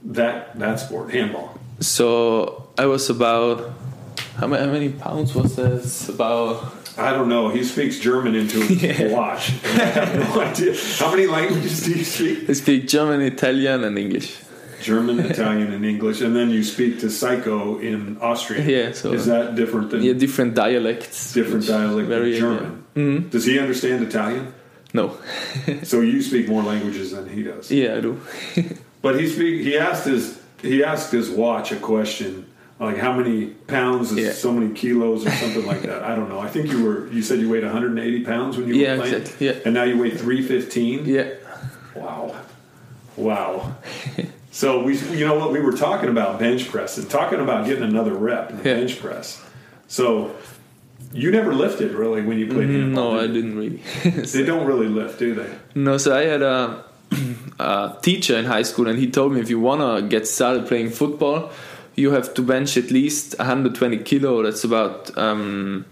that 0.04 0.58
that 0.58 0.80
sport, 0.80 1.12
handball? 1.12 1.58
So 1.78 2.61
I 2.82 2.87
was 2.87 3.08
about 3.11 3.70
how 4.38 4.49
many, 4.49 4.64
how 4.67 4.73
many 4.73 4.88
pounds 4.90 5.34
was 5.37 5.55
this? 5.55 6.08
About 6.08 6.75
I 6.99 7.11
don't 7.12 7.29
know. 7.29 7.49
He 7.49 7.62
speaks 7.64 8.00
German 8.00 8.34
into 8.34 8.58
his 8.75 9.12
watch. 9.12 9.44
I 9.64 9.84
have 9.99 10.14
no 10.19 10.40
idea. 10.43 10.75
How 10.99 11.11
many 11.14 11.26
languages 11.29 11.84
do 11.84 11.93
you 11.93 12.05
speak? 12.05 12.50
I 12.50 12.55
speak 12.55 12.88
German, 12.88 13.20
Italian, 13.23 13.84
and 13.84 13.96
English. 13.96 14.29
German, 14.82 15.20
Italian, 15.34 15.73
and 15.73 15.84
English, 15.87 16.20
and 16.23 16.34
then 16.34 16.50
you 16.50 16.64
speak 16.64 16.99
to 17.02 17.08
Psycho 17.08 17.79
in 17.79 18.19
Austrian. 18.20 18.69
Yeah, 18.69 18.90
so- 18.93 19.12
is 19.12 19.26
that 19.26 19.55
different 19.55 19.90
than 19.90 20.02
Yeah, 20.02 20.14
different 20.14 20.55
dialects. 20.56 21.32
different 21.32 21.64
dialect 21.69 22.08
very, 22.08 22.37
German? 22.37 22.82
Mhm. 22.96 23.31
Does 23.31 23.44
he 23.44 23.61
understand 23.61 24.02
Italian? 24.11 24.52
No. 24.93 25.06
So 25.84 26.00
you 26.00 26.20
speak 26.20 26.49
more 26.49 26.64
languages 26.73 27.12
than 27.12 27.29
he 27.37 27.44
does. 27.44 27.70
yeah, 27.70 27.96
I 27.99 28.00
do. 28.00 28.12
But 29.02 29.20
he 29.20 29.29
speak. 29.29 29.55
He 29.69 29.79
asked 29.79 30.05
his 30.14 30.25
he 30.62 30.82
asked 30.93 31.11
his 31.19 31.31
watch 31.31 31.70
a 31.73 31.76
question 31.93 32.44
like 32.87 32.96
how 32.99 33.12
many 33.12 33.46
pounds 33.46 34.11
is 34.12 34.19
Yeah. 34.19 34.32
so 34.32 34.52
many 34.52 34.73
kilos 34.75 35.26
or 35.26 35.31
something 35.31 35.64
like 35.67 35.82
that. 35.82 36.02
I 36.02 36.14
don't 36.17 36.29
know. 36.29 36.40
I 36.40 36.49
think 36.49 36.70
you 36.73 36.84
were 36.84 37.08
you 37.12 37.23
said 37.23 37.38
you 37.40 37.49
weighed 37.49 37.64
180 37.64 38.25
pounds 38.25 38.56
when 38.56 38.67
you 38.69 38.75
Yeah, 38.75 38.93
were 38.93 38.99
playing, 39.02 39.14
exactly, 39.23 39.46
yeah. 39.46 39.55
and 39.64 39.75
now 39.75 39.84
you 39.84 39.96
weigh 39.99 40.11
315. 40.11 41.06
Yeah. 41.06 41.29
Wow, 41.94 42.34
wow. 43.17 43.75
so 44.50 44.82
we 44.82 44.96
you 45.19 45.26
know 45.26 45.38
what 45.38 45.52
we 45.52 45.61
were 45.61 45.73
talking 45.76 46.08
about 46.08 46.38
bench 46.38 46.69
press 46.70 46.99
and 46.99 47.08
talking 47.08 47.41
about 47.41 47.67
getting 47.67 47.84
another 47.84 48.15
rep 48.15 48.51
in 48.51 48.56
the 48.58 48.69
Yeah. 48.69 48.77
bench 48.77 48.98
press. 49.01 49.43
So 49.89 50.31
you 51.12 51.31
never 51.31 51.53
lifted 51.55 51.93
really 51.93 52.22
when 52.22 52.39
you 52.39 52.46
played 52.46 52.70
handball. 52.70 53.12
Mm, 53.12 53.15
No, 53.15 53.19
I 53.19 53.27
did 53.27 53.34
you? 53.36 53.43
didn't 53.43 53.56
really. 53.58 53.81
They 54.32 54.44
don't 54.44 54.67
really 54.67 54.89
lift, 54.89 55.19
do 55.19 55.34
they? 55.34 55.51
no, 55.74 55.98
so 55.98 56.17
I 56.17 56.22
had 56.24 56.41
a, 56.43 56.84
a 57.60 57.96
teacher 58.01 58.36
in 58.39 58.46
high 58.46 58.62
school, 58.62 58.89
and 58.89 58.98
he 58.98 59.10
told 59.10 59.32
me 59.34 59.41
if 59.41 59.51
you 59.51 59.60
wanna 59.60 60.01
get 60.03 60.27
started 60.27 60.67
playing 60.67 60.89
football, 60.91 61.51
you 61.94 62.13
have 62.13 62.32
to 62.34 62.43
bench 62.43 62.77
at 62.77 62.91
least 62.91 63.37
120 63.39 63.99
kilo. 63.99 64.43
That's 64.43 64.65
about 64.65 65.17
um, 65.19 65.84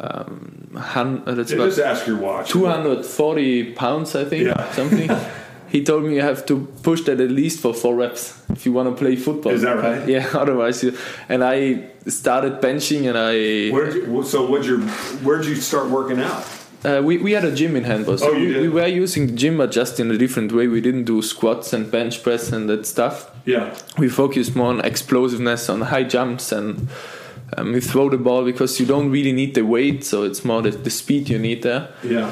um, 0.00 0.70
hun- 0.76 1.22
uh, 1.26 1.34
that's 1.34 1.50
Yeah, 1.50 1.56
about 1.56 1.66
just 1.66 1.80
ask 1.80 2.06
your 2.06 2.18
watch. 2.18 2.48
240 2.50 3.72
pounds, 3.74 4.14
I 4.14 4.24
think, 4.24 4.46
Yeah. 4.46 4.70
something. 4.72 5.10
he 5.68 5.82
told 5.84 6.04
me 6.04 6.14
you 6.14 6.22
have 6.22 6.44
to 6.46 6.66
push 6.82 7.02
that 7.02 7.20
at 7.20 7.30
least 7.30 7.60
for 7.60 7.74
four 7.74 7.94
reps 7.96 8.34
if 8.50 8.64
you 8.66 8.72
want 8.72 8.88
to 8.88 8.94
play 8.94 9.16
football. 9.16 9.52
Is 9.52 9.62
that 9.62 9.76
right? 9.78 10.08
Yeah. 10.08 10.26
Otherwise, 10.34 10.82
you, 10.82 10.96
and 11.28 11.42
I 11.44 11.84
started 12.06 12.60
benching, 12.60 13.08
and 13.08 13.16
I 13.18 13.70
Where'd 13.74 13.94
you, 13.94 14.22
so 14.24 14.46
what'd 14.48 14.66
your 14.66 14.80
where'd 15.24 15.44
you 15.44 15.56
start 15.56 15.88
working 15.90 16.20
out? 16.20 16.44
Uh, 16.84 17.00
we 17.04 17.18
we 17.18 17.32
had 17.32 17.44
a 17.44 17.54
gym 17.54 17.76
in 17.76 17.84
handball. 17.84 18.18
So 18.18 18.30
Oh, 18.30 18.34
we, 18.34 18.60
we 18.60 18.68
were 18.68 18.86
using 18.86 19.26
the 19.28 19.32
gym, 19.32 19.56
but 19.56 19.72
just 19.72 19.98
in 20.00 20.10
a 20.10 20.18
different 20.18 20.52
way. 20.52 20.68
We 20.68 20.80
didn't 20.80 21.04
do 21.04 21.22
squats 21.22 21.72
and 21.72 21.90
bench 21.90 22.22
press 22.22 22.52
and 22.52 22.68
that 22.68 22.86
stuff. 22.86 23.30
Yeah, 23.44 23.74
We 23.98 24.08
focused 24.08 24.56
more 24.56 24.68
on 24.68 24.80
explosiveness, 24.84 25.68
on 25.68 25.80
high 25.82 26.04
jumps, 26.04 26.52
and 26.52 26.88
um, 27.56 27.72
we 27.72 27.80
throw 27.80 28.10
the 28.10 28.18
ball 28.18 28.44
because 28.44 28.80
you 28.80 28.86
don't 28.86 29.10
really 29.10 29.32
need 29.32 29.54
the 29.54 29.62
weight, 29.62 30.04
so 30.04 30.24
it's 30.24 30.44
more 30.44 30.62
the, 30.62 30.70
the 30.70 30.90
speed 30.90 31.28
you 31.28 31.38
need 31.38 31.62
there. 31.62 31.88
yeah. 32.04 32.30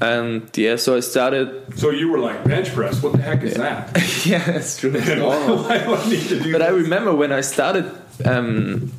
And 0.00 0.50
yeah, 0.56 0.74
so 0.76 0.96
I 0.96 1.00
started. 1.00 1.78
So 1.78 1.90
you 1.90 2.08
were 2.10 2.18
like 2.18 2.44
bench 2.44 2.72
press. 2.74 3.00
What 3.02 3.12
the 3.12 3.22
heck 3.22 3.42
is 3.44 3.54
that? 3.54 3.90
yeah, 4.26 4.44
that's 4.44 4.76
true. 4.78 4.90
It's 4.94 5.06
normal. 5.06 5.58
why 5.64 5.78
do 5.78 5.94
I 5.94 6.08
need 6.10 6.28
to 6.28 6.40
do 6.40 6.52
But 6.52 6.62
I 6.62 6.68
remember 6.68 7.14
when 7.14 7.30
I 7.30 7.42
started 7.42 7.84
um, 8.24 8.90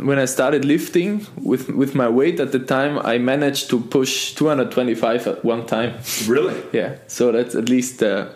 when 0.00 0.18
I 0.18 0.26
started 0.26 0.64
lifting 0.64 1.26
with 1.42 1.68
with 1.68 1.94
my 1.94 2.08
weight 2.08 2.40
at 2.40 2.52
the 2.52 2.58
time, 2.58 2.98
I 2.98 3.18
managed 3.18 3.70
to 3.70 3.80
push 3.80 4.34
225 4.34 5.26
at 5.26 5.44
one 5.44 5.66
time. 5.66 5.94
really? 6.26 6.54
Yeah, 6.72 6.96
so 7.06 7.32
that's 7.32 7.54
at 7.54 7.68
least 7.68 8.02
uh, 8.02 8.28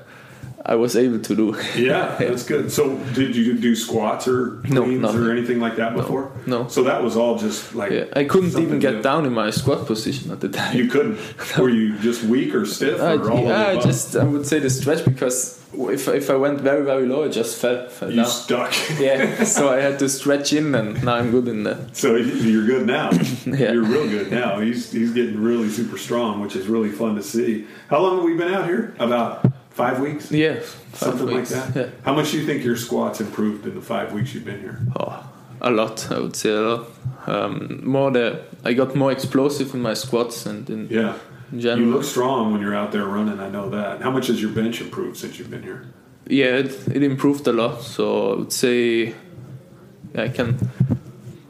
I 0.64 0.76
was 0.76 0.94
able 0.96 1.18
to 1.18 1.34
do. 1.34 1.56
Yeah, 1.76 2.14
that's 2.20 2.44
good. 2.44 2.70
So, 2.70 2.96
did 3.14 3.34
you 3.34 3.54
do 3.58 3.74
squats 3.74 4.28
or 4.28 4.60
cleans 4.64 5.00
nothing. 5.00 5.20
or 5.20 5.32
anything 5.32 5.58
like 5.60 5.76
that 5.76 5.94
before? 5.94 6.30
no. 6.46 6.68
So 6.68 6.84
that 6.84 7.02
was 7.02 7.16
all 7.16 7.36
just 7.38 7.74
like 7.74 7.90
Yeah, 7.90 8.04
I 8.14 8.24
couldn't 8.24 8.56
even 8.58 8.78
get 8.78 8.92
to- 8.92 9.02
down 9.02 9.26
in 9.26 9.32
my 9.32 9.50
squat 9.50 9.86
position 9.86 10.30
at 10.30 10.40
the 10.40 10.48
time. 10.48 10.76
You 10.76 10.86
couldn't. 10.88 11.18
Were 11.58 11.68
you 11.68 11.98
just 11.98 12.22
weak 12.24 12.54
or 12.54 12.64
stiff 12.66 13.00
I, 13.00 13.14
or 13.14 13.30
all 13.32 13.42
yeah, 13.44 13.66
I 13.68 13.80
just 13.80 14.14
I 14.16 14.24
would 14.24 14.46
say 14.46 14.60
the 14.60 14.70
stretch 14.70 15.04
because 15.04 15.58
if 15.74 16.06
if 16.06 16.28
I 16.30 16.36
went 16.36 16.60
very 16.60 16.84
very 16.84 17.06
low, 17.06 17.24
I 17.24 17.28
just 17.28 17.58
fell, 17.60 17.88
fell 17.88 18.10
you 18.10 18.16
down. 18.22 18.26
stuck. 18.26 18.72
Yeah, 19.00 19.42
so 19.44 19.68
I 19.72 19.80
had 19.80 19.98
to 19.98 20.08
stretch 20.08 20.52
in, 20.52 20.74
and 20.76 21.02
now 21.02 21.14
I'm 21.16 21.30
good 21.32 21.48
in 21.48 21.64
that. 21.64 21.96
So 21.96 22.14
you're 22.16 22.66
good 22.66 22.86
now. 22.86 23.10
Yeah. 23.46 23.72
You're 23.72 23.82
real 23.82 24.08
good 24.08 24.30
now. 24.30 24.60
He's 24.60 24.92
he's 24.92 25.12
getting 25.12 25.42
really 25.42 25.68
super 25.70 25.98
strong, 25.98 26.40
which 26.40 26.54
is 26.54 26.66
really 26.68 26.90
fun 26.90 27.16
to 27.16 27.22
see. 27.22 27.66
How 27.88 27.98
long 28.00 28.16
have 28.16 28.24
we 28.24 28.36
been 28.36 28.52
out 28.52 28.66
here? 28.66 28.94
About 28.98 29.51
five 29.74 30.00
weeks. 30.00 30.30
Yeah, 30.30 30.54
five 30.60 30.98
Something 30.98 31.26
weeks. 31.36 31.52
like 31.54 31.74
that. 31.74 31.76
Yeah. 31.86 31.90
How 32.04 32.14
much 32.14 32.30
do 32.30 32.38
you 32.38 32.46
think 32.46 32.64
your 32.64 32.76
squats 32.76 33.20
improved 33.20 33.66
in 33.66 33.74
the 33.74 33.80
five 33.82 34.12
weeks 34.12 34.34
you've 34.34 34.44
been 34.44 34.60
here? 34.60 34.78
Oh, 34.98 35.24
a 35.60 35.70
lot, 35.70 36.10
I 36.10 36.18
would 36.18 36.36
say 36.36 36.50
a 36.50 36.60
lot. 36.60 36.86
Um, 37.26 37.80
more 37.84 38.10
the 38.10 38.42
I 38.64 38.72
got 38.74 38.94
more 38.96 39.12
explosive 39.12 39.74
in 39.74 39.82
my 39.82 39.94
squats 39.94 40.46
and 40.46 40.68
in 40.70 40.88
Yeah. 40.90 41.14
general. 41.56 41.86
You 41.86 41.92
look 41.94 42.04
strong 42.04 42.52
when 42.52 42.60
you're 42.60 42.74
out 42.74 42.90
there 42.92 43.04
running. 43.06 43.38
I 43.40 43.48
know 43.50 43.68
that. 43.70 44.02
How 44.02 44.10
much 44.10 44.26
has 44.28 44.40
your 44.42 44.50
bench 44.52 44.80
improved 44.80 45.16
since 45.16 45.38
you've 45.38 45.50
been 45.50 45.62
here? 45.62 45.84
yeah, 46.28 46.56
it, 46.58 46.72
it 46.96 47.02
improved 47.02 47.46
a 47.48 47.52
lot. 47.52 47.82
So 47.82 48.32
I 48.32 48.36
would 48.38 48.52
say 48.52 49.14
I 50.14 50.28
can. 50.28 50.56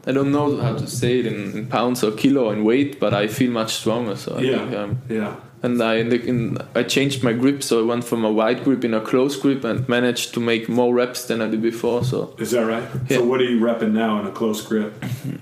I 0.05 0.11
don't 0.11 0.31
know 0.31 0.57
how 0.57 0.75
to 0.75 0.85
say 0.87 1.19
it 1.19 1.25
in, 1.25 1.57
in 1.57 1.67
pounds 1.67 2.03
or 2.03 2.11
kilo 2.11 2.49
in 2.51 2.63
weight, 2.65 2.99
but 2.99 3.13
I 3.13 3.27
feel 3.27 3.51
much 3.51 3.73
stronger. 3.75 4.15
So 4.17 4.35
I 4.35 4.41
Yeah. 4.41 4.57
think, 4.57 4.73
um, 4.75 4.97
Yeah. 5.09 5.35
And 5.63 5.81
I 5.81 5.95
in 5.95 6.09
the, 6.09 6.21
in, 6.21 6.57
I 6.75 6.83
changed 6.83 7.23
my 7.23 7.33
grip, 7.33 7.63
so 7.63 7.79
I 7.79 7.85
went 7.87 8.03
from 8.03 8.23
a 8.25 8.31
wide 8.31 8.63
grip 8.63 8.83
in 8.85 8.93
a 8.93 9.01
close 9.01 9.35
grip 9.37 9.63
and 9.63 9.87
managed 9.89 10.33
to 10.33 10.39
make 10.39 10.67
more 10.69 10.93
reps 10.93 11.25
than 11.25 11.41
I 11.41 11.47
did 11.49 11.61
before. 11.61 12.03
So 12.03 12.35
Is 12.37 12.51
that 12.51 12.65
right? 12.67 12.83
Yeah. 13.09 13.17
So 13.17 13.23
what 13.25 13.39
are 13.41 13.45
you 13.45 13.59
repping 13.61 13.93
now 13.93 14.19
in 14.19 14.27
a 14.27 14.31
close 14.31 14.61
grip? 14.61 14.93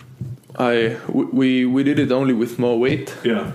I 0.59 0.97
we 1.09 1.65
we 1.65 1.83
did 1.83 1.97
it 1.99 2.11
only 2.11 2.33
with 2.33 2.59
more 2.59 2.77
weight, 2.79 3.15
Yeah. 3.23 3.51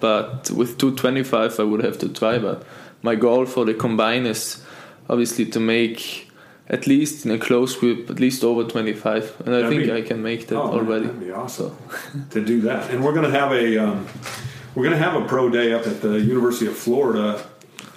but 0.00 0.50
with 0.50 0.78
225 0.78 1.60
I 1.60 1.62
would 1.62 1.84
have 1.84 1.98
to 1.98 2.08
try. 2.08 2.38
But 2.38 2.64
my 3.02 3.14
goal 3.14 3.46
for 3.46 3.64
the 3.64 3.74
combine 3.74 4.26
is 4.26 4.62
obviously 5.08 5.44
to 5.46 5.60
make 5.60 6.24
at 6.70 6.86
least 6.86 7.24
in 7.24 7.30
a 7.30 7.38
close 7.38 7.76
grip 7.76 8.10
at 8.10 8.18
least 8.20 8.44
over 8.44 8.62
25, 8.64 9.42
and 9.46 9.54
I 9.54 9.62
That'd 9.62 9.70
think 9.70 9.82
be- 9.84 9.92
I 9.92 10.02
can 10.02 10.22
make 10.22 10.48
that 10.48 10.56
Oh, 10.58 10.66
man, 10.66 10.74
already. 10.78 11.06
That'd 11.06 11.20
be 11.20 11.30
awesome 11.32 11.76
to 12.30 12.44
do 12.44 12.60
that. 12.62 12.90
And 12.90 13.02
we're 13.04 13.14
going 13.14 13.30
to 13.32 13.38
have 13.40 13.52
a 13.52 13.78
um, 13.78 14.06
we're 14.78 14.84
going 14.84 14.96
to 14.96 15.02
have 15.04 15.20
a 15.20 15.26
pro 15.26 15.50
day 15.50 15.72
up 15.72 15.88
at 15.88 16.00
the 16.00 16.20
University 16.20 16.66
of 16.68 16.76
Florida 16.76 17.44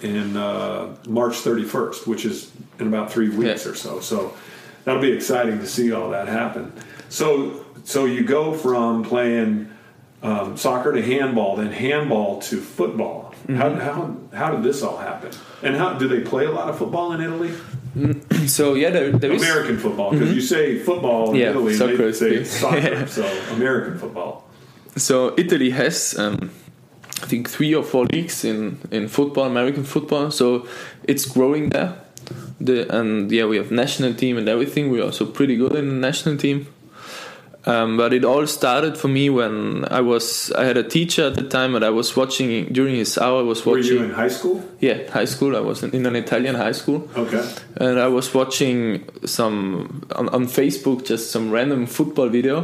in 0.00 0.36
uh, 0.36 0.96
March 1.06 1.34
31st, 1.34 2.08
which 2.08 2.24
is 2.24 2.50
in 2.80 2.88
about 2.88 3.12
three 3.12 3.28
weeks 3.28 3.64
Yeah. 3.64 3.70
or 3.70 3.74
so. 3.76 4.00
So 4.00 4.34
that'll 4.82 5.00
be 5.00 5.12
exciting 5.12 5.60
to 5.60 5.66
see 5.68 5.92
all 5.92 6.10
that 6.10 6.26
happen. 6.26 6.72
So 7.08 7.64
so 7.84 8.04
you 8.06 8.24
go 8.24 8.52
from 8.52 9.04
playing 9.04 9.70
um, 10.24 10.56
soccer 10.56 10.90
to 10.92 11.00
handball, 11.02 11.54
then 11.54 11.70
handball 11.70 12.40
to 12.42 12.60
football. 12.60 13.32
Mm-hmm. 13.46 13.56
How, 13.56 13.74
how 13.76 14.16
how 14.34 14.50
did 14.50 14.64
this 14.64 14.82
all 14.82 14.96
happen? 14.96 15.30
And 15.62 15.76
how 15.76 15.92
do 15.94 16.08
they 16.08 16.20
play 16.20 16.46
a 16.46 16.50
lot 16.50 16.68
of 16.68 16.78
football 16.78 17.12
in 17.12 17.20
Italy? 17.20 17.52
So 18.48 18.74
yeah, 18.74 18.90
there, 18.90 19.12
there 19.12 19.30
is 19.30 19.40
American 19.40 19.78
football, 19.78 20.10
because 20.10 20.34
you 20.34 20.40
say 20.40 20.78
football 20.80 21.30
in 21.30 21.36
Yeah, 21.36 21.50
Italy, 21.50 21.74
soccer 21.74 21.96
they 21.96 22.04
is 22.08 22.18
say 22.18 22.42
soccer. 22.44 23.06
so 23.06 23.24
American 23.52 23.98
football. 23.98 24.48
So 24.96 25.32
Italy 25.38 25.70
has, 25.70 26.18
um, 26.18 26.50
think, 27.32 27.48
three 27.56 27.74
or 27.80 27.82
four 27.92 28.04
leagues 28.14 28.44
in, 28.44 28.78
in 28.90 29.08
football, 29.08 29.46
American 29.54 29.84
football. 29.84 30.30
So 30.30 30.46
it's 31.10 31.24
growing 31.34 31.70
there. 31.70 31.92
The, 32.60 32.76
and 32.98 33.30
yeah, 33.32 33.46
we 33.50 33.56
have 33.60 33.70
national 33.84 34.14
team 34.14 34.34
and 34.38 34.48
everything. 34.48 34.90
We're 34.92 35.04
also 35.10 35.24
pretty 35.38 35.56
good 35.56 35.74
in 35.74 35.86
the 35.88 36.00
national 36.08 36.36
team. 36.36 36.66
Um, 37.64 37.96
but 37.96 38.12
it 38.12 38.24
all 38.24 38.46
started 38.48 38.98
for 39.02 39.06
me 39.18 39.30
when 39.30 39.84
I 39.98 40.00
was 40.00 40.50
I 40.60 40.64
had 40.70 40.76
a 40.76 40.82
teacher 40.82 41.26
at 41.30 41.34
the 41.40 41.46
time, 41.58 41.76
and 41.76 41.84
I 41.84 41.90
was 41.90 42.16
watching 42.16 42.72
during 42.72 42.96
his 42.96 43.16
hour. 43.18 43.38
I 43.38 43.46
was 43.52 43.64
Were 43.64 43.76
watching. 43.76 43.98
you 43.98 44.04
in 44.04 44.10
high 44.22 44.30
school? 44.38 44.56
yeah, 44.80 44.98
high 45.18 45.26
school. 45.26 45.54
I 45.56 45.60
was 45.60 45.82
in, 45.84 45.90
in 45.94 46.04
an 46.06 46.16
Italian 46.16 46.56
high 46.56 46.74
school 46.74 47.08
Okay. 47.16 47.44
and 47.76 48.00
I 48.00 48.08
was 48.08 48.34
watching 48.34 49.04
some 49.26 50.02
on, 50.20 50.26
on 50.36 50.42
Facebook 50.46 50.98
just 51.10 51.30
some 51.30 51.54
random 51.54 51.86
football 51.86 52.28
video, 52.38 52.56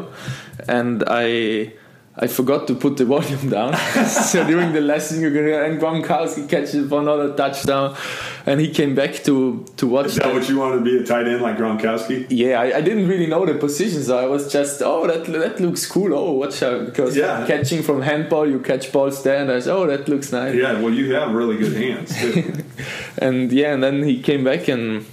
and 0.69 1.05
I 1.07 1.73
I 2.21 2.27
forgot 2.27 2.67
to 2.67 2.75
put 2.75 2.97
the 2.97 3.05
volume 3.05 3.49
down. 3.59 3.77
so 4.07 4.45
during 4.47 4.73
the 4.73 4.81
lesson, 4.81 5.21
you're 5.21 5.31
gonna 5.31 5.63
and 5.65 5.81
Gronkowski 5.81 6.49
catches 6.49 6.89
for 6.89 7.01
another 7.01 7.35
touchdown, 7.37 7.97
and 8.45 8.61
he 8.61 8.71
came 8.71 8.95
back 8.95 9.15
to 9.25 9.65
to 9.77 9.87
watch. 9.87 10.07
Is 10.07 10.17
that 10.17 10.25
that. 10.25 10.35
what 10.35 10.49
you 10.49 10.59
wanted 10.59 10.79
to 10.79 10.85
be 10.85 10.99
a 10.99 11.05
tight 11.05 11.29
end 11.29 11.43
like 11.43 11.57
Gronkowski? 11.59 12.27
Yeah, 12.31 12.61
I, 12.61 12.79
I 12.79 12.81
didn't 12.81 13.07
really 13.09 13.27
know 13.29 13.47
the 13.47 13.55
position, 13.55 14.03
so 14.03 14.19
I 14.19 14.27
was 14.27 14.53
just, 14.53 14.83
oh, 14.83 15.07
that 15.07 15.27
that 15.27 15.61
looks 15.61 15.87
cool. 15.87 16.13
Oh, 16.13 16.33
watch 16.33 16.63
out, 16.63 16.87
because 16.87 17.17
Yeah. 17.17 17.47
catching 17.47 17.83
from 17.83 18.03
handball, 18.03 18.49
you 18.51 18.59
catch 18.61 18.91
balls 18.93 19.23
there, 19.23 19.41
and 19.43 19.51
I 19.53 19.61
said, 19.61 19.75
oh, 19.75 19.87
that 19.87 20.09
looks 20.09 20.33
nice. 20.33 20.55
Yeah, 20.57 20.81
well, 20.81 20.93
you 20.93 21.15
have 21.15 21.33
really 21.33 21.57
good 21.57 21.77
hands. 21.77 22.19
Too. 22.21 22.53
and 23.19 23.53
yeah, 23.53 23.75
and 23.75 23.83
then 23.83 24.03
he 24.03 24.21
came 24.23 24.43
back, 24.45 24.67
and 24.69 25.07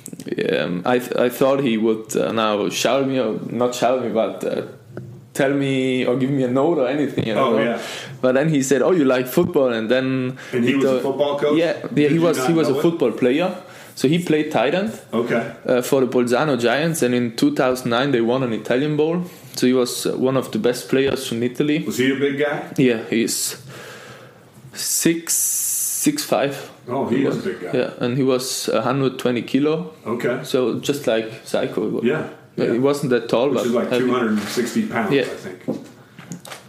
um, 0.57 0.81
I 0.85 0.97
th- 0.99 1.15
I 1.17 1.29
thought 1.29 1.59
he 1.59 1.77
would 1.77 2.15
uh, 2.17 2.31
now 2.31 2.67
shout 2.69 3.07
me 3.07 3.19
or 3.19 3.39
not 3.51 3.75
shout 3.75 4.01
me, 4.03 4.09
but 4.09 4.43
uh, 4.43 4.63
tell 5.35 5.53
me 5.53 6.05
or 6.07 6.15
give 6.17 6.31
me 6.31 6.43
a 6.43 6.47
note 6.47 6.79
or 6.79 6.87
anything. 6.87 7.27
You 7.27 7.35
know? 7.35 7.55
Oh, 7.55 7.61
yeah. 7.63 7.77
But 8.21 8.33
then 8.33 8.49
he 8.49 8.63
said, 8.63 8.81
"Oh, 8.81 8.91
you 8.99 9.05
like 9.05 9.27
football?" 9.27 9.71
And 9.73 9.89
then 9.91 10.37
And 10.53 10.63
he 10.65 10.75
was 10.75 10.85
a 10.85 10.99
football 11.01 11.37
coach? 11.39 11.57
Yeah, 11.59 11.73
yeah, 11.95 12.09
he 12.09 12.19
was 12.19 12.37
he 12.47 12.53
was 12.53 12.69
a 12.69 12.75
it? 12.77 12.81
football 12.81 13.11
player. 13.11 13.49
So 13.97 14.07
he 14.09 14.17
played 14.19 14.51
tight 14.51 14.73
end 14.75 14.91
Okay. 15.13 15.41
uh, 15.65 15.81
for 15.81 16.01
the 16.01 16.07
Bolzano 16.07 16.57
Giants, 16.59 17.01
and 17.03 17.13
in 17.15 17.35
2009 17.37 18.11
they 18.11 18.21
won 18.21 18.43
an 18.43 18.51
Italian 18.53 18.97
Bowl. 18.97 19.21
So 19.55 19.67
he 19.67 19.73
was 19.73 20.05
uh, 20.05 20.17
one 20.17 20.35
of 20.37 20.51
the 20.51 20.59
best 20.59 20.89
players 20.89 21.27
from 21.27 21.43
Italy. 21.43 21.83
Was 21.85 21.97
he 21.97 22.11
a 22.11 22.19
big 22.19 22.37
guy? 22.39 22.57
Yeah, 22.77 22.99
he's 23.09 23.55
six 24.73 25.33
six 25.33 26.23
five. 26.23 26.69
Oh, 26.87 27.05
he 27.07 27.23
was 27.25 27.37
a 27.37 27.41
big 27.49 27.61
guy. 27.61 27.71
Yeah, 27.73 27.91
and 27.99 28.17
he 28.17 28.23
was 28.23 28.67
120 28.67 29.41
kilo, 29.43 29.93
Okay. 30.05 30.39
so 30.43 30.79
just 30.79 31.07
like 31.07 31.31
Psycho. 31.45 32.01
Yeah. 32.03 32.27
He 32.55 32.79
wasn't 32.79 33.09
that 33.09 33.27
tall, 33.29 33.49
Which 33.49 33.57
but 33.59 33.65
is 33.67 33.71
like 33.73 33.89
heavy. 33.89 34.05
260 34.05 34.87
pounds, 34.87 35.13
Yeah. 35.13 35.21
I 35.21 35.25
think. 35.25 35.59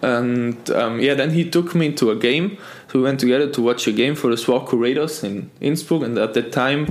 And 0.02 0.70
um, 0.70 1.00
yeah, 1.00 1.14
then 1.14 1.30
he 1.30 1.48
took 1.48 1.74
me 1.74 1.92
to 1.92 2.10
a 2.10 2.16
game. 2.16 2.58
So 2.90 2.98
we 2.98 3.04
went 3.04 3.20
together 3.20 3.48
to 3.50 3.62
watch 3.62 3.86
a 3.86 3.92
game 3.92 4.14
for 4.14 4.30
the 4.30 4.36
Swarco 4.36 4.78
Raiders 4.78 5.24
in 5.24 5.50
Innsbruck. 5.60 6.02
And 6.02 6.18
at 6.18 6.34
that 6.34 6.52
time, 6.52 6.86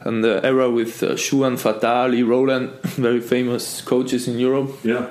and 0.00 0.24
the 0.24 0.40
era 0.44 0.70
with 0.70 1.02
uh, 1.02 1.10
Fatali, 1.14 2.26
Rowland, 2.26 2.70
very 2.96 3.20
famous 3.20 3.82
coaches 3.82 4.26
in 4.28 4.38
Europe, 4.38 4.70
Yeah. 4.82 5.06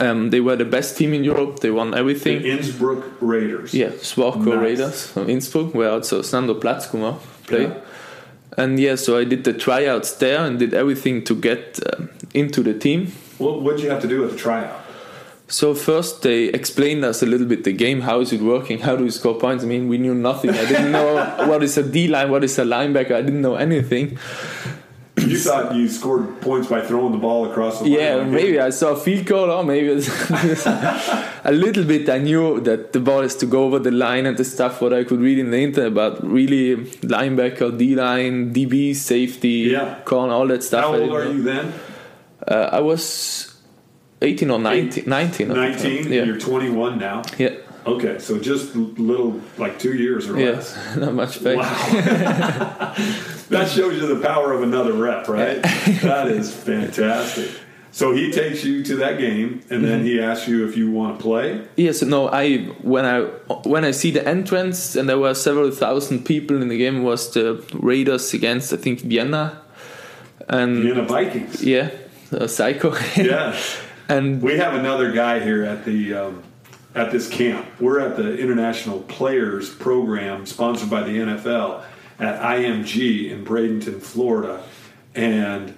um, 0.00 0.30
they 0.30 0.40
were 0.40 0.56
the 0.56 0.64
best 0.64 0.96
team 0.96 1.12
in 1.14 1.24
Europe. 1.24 1.60
They 1.60 1.70
won 1.70 1.90
The 1.90 1.98
everything. 1.98 2.42
Innsbruck 2.42 3.02
Raiders. 3.20 3.74
Yeah, 3.74 3.90
Swarco 4.02 4.44
Nice. 4.46 4.58
Raiders 4.58 5.06
from 5.06 5.28
Innsbruck, 5.28 5.74
where 5.74 5.90
also 5.90 6.22
Sandro 6.22 6.54
Platzgummer 6.54 7.18
played. 7.46 7.68
Yeah. 7.70 7.80
And 8.56 8.78
yeah, 8.78 8.94
so 8.94 9.18
I 9.18 9.24
did 9.24 9.42
the 9.44 9.52
tryouts 9.52 10.12
there 10.18 10.44
and 10.46 10.58
did 10.60 10.74
everything 10.74 11.24
to 11.24 11.34
get 11.34 11.80
um, 11.92 12.08
into 12.34 12.62
the 12.62 12.74
team. 12.74 13.06
What 13.38 13.62
would 13.62 13.80
you 13.80 13.90
have 13.90 14.02
to 14.02 14.08
do 14.08 14.24
at 14.24 14.30
the 14.30 14.36
tryout? 14.36 14.80
So 15.46 15.74
first 15.74 16.22
they 16.22 16.44
explained 16.44 17.04
us 17.04 17.22
a 17.22 17.26
little 17.26 17.46
bit 17.46 17.64
the 17.64 17.72
game. 17.72 18.00
How 18.00 18.20
is 18.20 18.32
it 18.32 18.40
working? 18.40 18.78
How 18.80 18.96
do 18.96 19.04
you 19.04 19.10
score 19.10 19.34
points? 19.38 19.62
I 19.62 19.66
mean, 19.66 19.88
we 19.88 19.98
knew 19.98 20.14
nothing. 20.14 20.50
I 20.50 20.64
didn't 20.66 20.90
know 20.92 21.14
what 21.48 21.62
is 21.62 21.76
a 21.76 21.82
D 21.82 22.08
line, 22.08 22.30
what 22.30 22.42
is 22.44 22.58
a 22.58 22.64
linebacker. 22.64 23.12
I 23.14 23.22
didn't 23.22 23.42
know 23.42 23.54
anything. 23.56 24.18
You 25.16 25.38
thought 25.38 25.74
you 25.74 25.88
scored 25.88 26.40
points 26.40 26.68
by 26.68 26.80
throwing 26.82 27.12
the 27.12 27.18
ball 27.18 27.48
across 27.50 27.78
the 27.78 27.84
line. 27.84 27.92
Yeah, 27.92 28.24
maybe 28.24 28.58
I 28.60 28.70
saw 28.70 28.92
a 28.92 28.96
field 28.96 29.26
goal, 29.26 29.50
or 29.50 29.62
maybe 29.64 29.88
it's 29.88 30.08
a 30.66 31.52
little 31.52 31.84
bit. 31.84 32.08
I 32.10 32.18
knew 32.18 32.60
that 32.60 32.92
the 32.92 33.00
ball 33.00 33.20
is 33.20 33.34
to 33.36 33.46
go 33.46 33.64
over 33.64 33.78
the 33.78 33.90
line 33.92 34.26
and 34.26 34.36
the 34.36 34.44
stuff 34.44 34.80
what 34.82 34.92
I 34.92 35.04
could 35.04 35.20
read 35.20 35.38
in 35.38 35.50
the 35.50 35.58
internet, 35.58 35.94
but 35.94 36.26
really 36.26 36.76
linebacker, 37.02 37.76
D 37.78 37.94
line, 37.94 38.52
DB, 38.52 38.94
safety, 38.94 39.70
Yeah. 39.72 40.00
corner, 40.04 40.32
all 40.32 40.48
that 40.48 40.62
stuff. 40.62 40.84
How 40.84 40.96
old 40.96 41.12
are 41.12 41.30
you 41.32 41.42
then? 41.42 41.72
Uh, 42.46 42.68
I 42.72 42.80
was 42.80 43.54
18 44.22 44.50
or 44.50 44.58
19. 44.58 45.04
19 45.06 45.50
at 45.50 45.54
the 45.54 45.60
19. 45.60 46.12
Yeah. 46.12 46.22
You're 46.24 46.38
21 46.38 46.98
now. 46.98 47.22
yeah. 47.38 47.50
Okay, 47.86 48.18
so 48.18 48.38
just 48.38 48.74
little, 48.74 49.42
like 49.58 49.78
two 49.78 49.92
years 49.94 50.26
or 50.28 50.38
Yeah. 50.40 50.52
less. 50.52 50.96
Not 50.96 51.12
much. 51.12 51.38
Wow. 51.42 51.54
that 53.50 53.68
shows 53.68 54.00
you 54.00 54.06
the 54.06 54.20
power 54.26 54.52
of 54.52 54.62
another 54.62 54.92
rep, 54.94 55.28
right? 55.28 55.62
that 56.02 56.28
is 56.28 56.50
fantastic. 56.54 57.50
So 57.92 58.12
he 58.12 58.32
takes 58.32 58.64
you 58.64 58.82
to 58.84 58.96
that 58.96 59.18
game, 59.18 59.60
and 59.70 59.84
then 59.84 60.02
he 60.04 60.18
asks 60.20 60.48
you 60.48 60.66
if 60.66 60.76
you 60.76 60.90
want 60.90 61.18
to 61.18 61.22
play. 61.22 61.60
Yes, 61.76 62.02
no. 62.02 62.28
I 62.28 62.58
when 62.82 63.04
I 63.04 63.20
when 63.68 63.84
I 63.84 63.92
see 63.92 64.10
the 64.10 64.26
entrance 64.26 64.96
and 64.96 65.08
there 65.08 65.18
were 65.18 65.34
several 65.34 65.70
thousand 65.70 66.24
people 66.24 66.60
in 66.60 66.68
the 66.68 66.76
game 66.78 67.04
was 67.04 67.30
the 67.34 67.62
Raiders 67.74 68.34
against 68.34 68.72
I 68.72 68.78
think 68.78 69.00
Vienna, 69.02 69.60
and 70.48 70.82
Vienna 70.82 71.04
Vikings. 71.04 71.62
yeah, 71.62 71.90
uh, 72.34 72.46
Psycho. 72.46 72.94
Yeah. 73.16 73.58
and 74.08 74.42
We 74.42 74.58
have 74.58 74.74
another 74.74 75.12
guy 75.12 75.40
here 75.40 75.62
at 75.64 75.84
the 75.84 76.14
um, 76.14 76.42
at 76.94 77.10
this 77.10 77.28
camp. 77.28 77.66
We're 77.80 78.00
at 78.00 78.16
the 78.16 78.36
International 78.38 79.00
Players 79.00 79.70
Program 79.74 80.46
sponsored 80.46 80.90
by 80.90 81.02
the 81.02 81.16
NFL, 81.18 81.84
at 82.18 82.40
IMG 82.40 83.30
in 83.30 83.44
Bradenton, 83.44 84.00
Florida, 84.00 84.62
and 85.14 85.76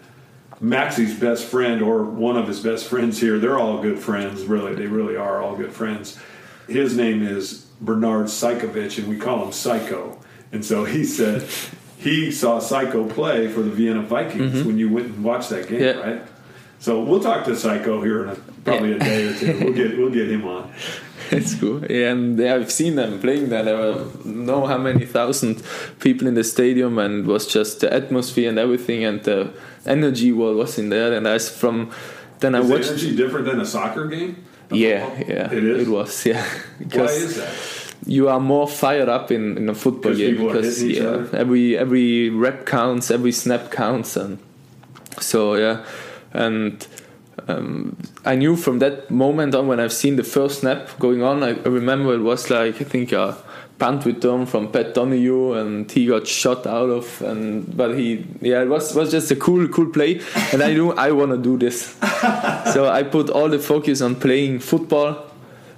Maxie's 0.61 1.19
best 1.19 1.47
friend 1.47 1.83
or 1.83 2.05
one 2.05 2.37
of 2.37 2.49
his 2.49 2.61
best 2.61 2.87
friends 2.87 3.21
here. 3.21 3.39
They're 3.39 3.59
all 3.59 3.81
good 3.83 3.99
friends, 3.99 4.45
really. 4.45 4.75
They 4.75 4.87
really 4.87 5.17
are 5.17 5.43
all 5.43 5.57
good 5.57 5.73
friends. 5.73 6.19
His 6.69 6.97
name 6.97 7.23
is 7.23 7.67
Bernhard 7.81 8.27
Seikovits, 8.27 8.99
and 8.99 9.07
we 9.09 9.17
call 9.17 9.45
him 9.45 9.53
Psycho. 9.53 10.19
And 10.53 10.65
so 10.65 10.85
he 10.85 11.05
said 11.05 11.49
he 11.99 12.31
saw 12.31 12.59
Psycho 12.59 13.09
play 13.09 13.49
for 13.49 13.61
the 13.63 13.71
Vienna 13.71 14.03
Vikings 14.03 14.65
when 14.65 14.79
you 14.79 14.89
went 14.91 15.07
and 15.09 15.25
watched 15.25 15.51
that 15.51 15.69
game, 15.69 15.81
Yeah. 15.83 15.93
right? 16.01 16.23
So 16.79 17.03
we'll 17.03 17.21
talk 17.21 17.45
to 17.47 17.57
Psycho 17.57 18.03
here 18.03 18.25
in 18.25 18.29
a, 18.31 18.35
probably 18.65 18.93
a 18.93 18.99
day 18.99 19.27
or 19.29 19.35
two. 19.35 19.59
We'll 19.65 19.73
get 19.75 19.97
we'll 19.99 20.11
get 20.11 20.31
him 20.31 20.47
on. 20.47 20.71
It's 21.29 21.57
cool. 21.57 21.85
Yeah, 21.91 22.13
and 22.13 22.41
I've 22.41 22.71
seen 22.71 22.95
them 22.95 23.19
playing 23.21 23.49
there. 23.49 23.65
There 23.65 23.77
were 23.77 24.05
know 24.25 24.65
how 24.67 24.79
many 24.79 25.05
thousand 25.07 25.61
people 25.99 26.29
in 26.29 26.35
the 26.35 26.45
stadium, 26.45 26.99
and 26.99 27.25
it 27.25 27.27
was 27.27 27.49
just 27.53 27.81
the 27.81 27.93
atmosphere 27.93 28.49
and 28.49 28.61
everything, 28.61 29.05
and 29.05 29.21
the 29.25 29.51
energy 29.85 30.31
wa- 30.31 30.53
was 30.53 30.79
in 30.79 30.89
there. 30.91 31.13
And 31.15 31.27
I 31.27 31.39
from 31.41 31.91
then 32.39 32.55
I 32.55 32.61
Is 32.61 32.69
the 32.69 32.75
watched. 32.75 32.89
energy 32.91 33.17
different 33.17 33.47
than 33.47 33.61
a 33.61 33.67
soccer 33.67 34.07
game? 34.07 34.37
Yeah, 34.71 35.07
football? 35.07 35.35
yeah, 35.35 35.53
It 35.53 35.65
is. 35.65 35.89
It 35.89 35.91
was, 35.91 36.27
yeah. 36.31 36.45
Why 36.93 37.07
is 37.07 37.37
that? 37.39 37.55
you 38.07 38.29
are 38.29 38.39
more 38.39 38.69
fired 38.69 39.09
up 39.09 39.33
in, 39.33 39.57
in 39.59 39.69
a 39.69 39.75
football 39.75 40.15
game 40.15 40.37
because 40.47 40.81
yeah, 40.85 41.27
every 41.33 41.77
every 41.77 42.31
rep 42.31 42.67
counts, 42.67 43.11
every 43.11 43.33
snap 43.33 43.73
counts, 43.73 44.17
and 44.17 44.39
so 45.19 45.55
yeah, 45.57 45.85
and 46.33 46.87
um, 47.49 47.97
I 48.25 48.35
knew 48.35 48.57
from 48.57 48.79
that 48.81 49.11
moment 49.11 49.55
on 49.55 49.67
when 49.67 49.79
I've 49.81 49.93
seen 49.93 50.17
the 50.17 50.25
first 50.25 50.61
snap 50.61 50.99
going 50.99 51.23
on, 51.23 51.43
I, 51.43 51.51
I 51.51 51.69
remember 51.69 52.15
it 52.15 52.21
was 52.21 52.51
like 52.51 52.81
I 52.81 52.85
think 52.85 53.13
a 53.13 53.37
punt 53.79 54.07
return 54.07 54.47
from 54.47 54.73
Pat 54.73 54.95
Donahue, 54.95 55.53
and 55.53 55.91
he 55.91 56.07
got 56.07 56.27
shot 56.27 56.67
out 56.67 56.89
of, 56.91 57.23
and 57.23 57.77
but 57.77 57.97
he 57.97 58.27
yeah 58.41 58.63
it 58.63 58.69
was 58.69 58.95
was 58.95 59.11
just 59.11 59.31
a 59.31 59.37
cool 59.37 59.69
cool 59.69 59.87
play, 59.87 60.21
and 60.53 60.63
I 60.63 60.73
knew 60.73 60.93
I 60.93 61.13
want 61.13 61.33
to 61.33 61.39
do 61.39 61.59
this, 61.59 61.97
so 62.73 62.89
I 62.89 63.03
put 63.03 63.31
all 63.31 63.49
the 63.49 63.59
focus 63.59 64.01
on 64.01 64.17
playing 64.17 64.61
football. 64.61 65.25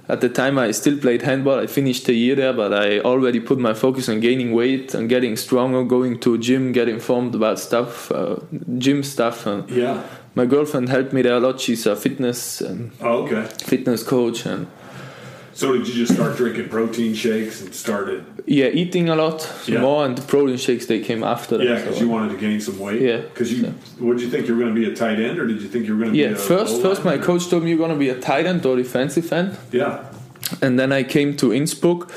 At 0.07 0.21
the 0.21 0.29
time, 0.29 0.57
I 0.57 0.71
still 0.71 0.97
played 0.97 1.21
handball. 1.21 1.59
I 1.59 1.67
finished 1.67 2.07
the 2.07 2.13
year 2.13 2.33
there, 2.35 2.51
but 2.51 2.73
I 2.73 2.99
already 3.01 3.39
put 3.39 3.59
my 3.59 3.75
focus 3.75 4.09
on 4.09 4.21
gaining 4.21 4.53
weight 4.53 4.95
and 4.95 5.07
getting 5.07 5.35
stronger, 5.37 5.83
going 5.83 6.19
to 6.21 6.33
a 6.33 6.37
gym, 6.39 6.71
get 6.71 6.89
informed 6.89 7.35
about 7.35 7.59
stuff, 7.59 8.11
uh, 8.11 8.37
gym 8.79 9.03
stuff. 9.03 9.45
And 9.45 9.69
Yeah. 9.69 10.01
My 10.35 10.45
girlfriend 10.45 10.89
helped 10.89 11.13
me 11.13 11.21
there 11.21 11.35
a 11.35 11.39
lot. 11.39 11.59
She's 11.59 11.85
a 11.85 11.95
fitness 11.95 12.61
and 12.61 12.91
Oh, 13.01 13.23
okay. 13.23 13.43
fitness 13.65 14.03
coach, 14.03 14.45
and 14.45 14.67
So 15.53 15.73
did 15.73 15.87
you 15.87 15.93
just 15.93 16.13
start 16.13 16.37
drinking 16.37 16.69
protein 16.69 17.13
shakes 17.13 17.61
and 17.61 17.73
started? 17.75 18.23
yeah, 18.45 18.67
eating 18.67 19.09
a 19.09 19.15
lot 19.15 19.45
Yeah. 19.67 19.81
more. 19.81 20.05
And 20.05 20.15
the 20.17 20.21
protein 20.21 20.57
shakes 20.57 20.85
they 20.85 20.99
came 20.99 21.23
after 21.23 21.57
that. 21.57 21.65
Yeah, 21.67 21.75
because 21.75 21.95
so- 21.95 22.01
you 22.03 22.09
wanted 22.09 22.31
to 22.31 22.37
gain 22.37 22.61
some 22.61 22.79
weight. 22.79 23.01
Yeah. 23.01 23.17
Because 23.17 23.51
you, 23.51 23.73
what 23.99 24.13
did 24.17 24.23
you 24.23 24.29
think 24.29 24.47
you 24.47 24.55
were 24.55 24.61
going 24.63 24.73
to 24.73 24.79
be 24.79 24.87
a 24.89 24.95
tight 24.95 25.19
end, 25.19 25.37
or 25.39 25.45
did 25.47 25.61
you 25.61 25.67
think 25.67 25.85
you 25.87 25.93
were 25.95 26.03
going 26.03 26.13
to 26.13 26.19
yeah, 26.19 26.27
be 26.29 26.33
a 26.33 26.37
first, 26.37 26.81
first 26.81 27.03
my 27.03 27.17
coach 27.17 27.49
told 27.49 27.63
me 27.63 27.69
you're 27.71 27.79
gonna 27.79 27.95
be 27.95 28.09
a 28.09 28.19
tight 28.19 28.45
end 28.45 28.65
or 28.65 28.75
defensive 28.77 29.31
end. 29.33 29.57
Yeah. 29.71 30.05
and 30.61 30.79
then 30.79 30.91
I 30.91 31.03
came 31.03 31.35
to 31.37 31.53
Innsbruck 31.53 32.09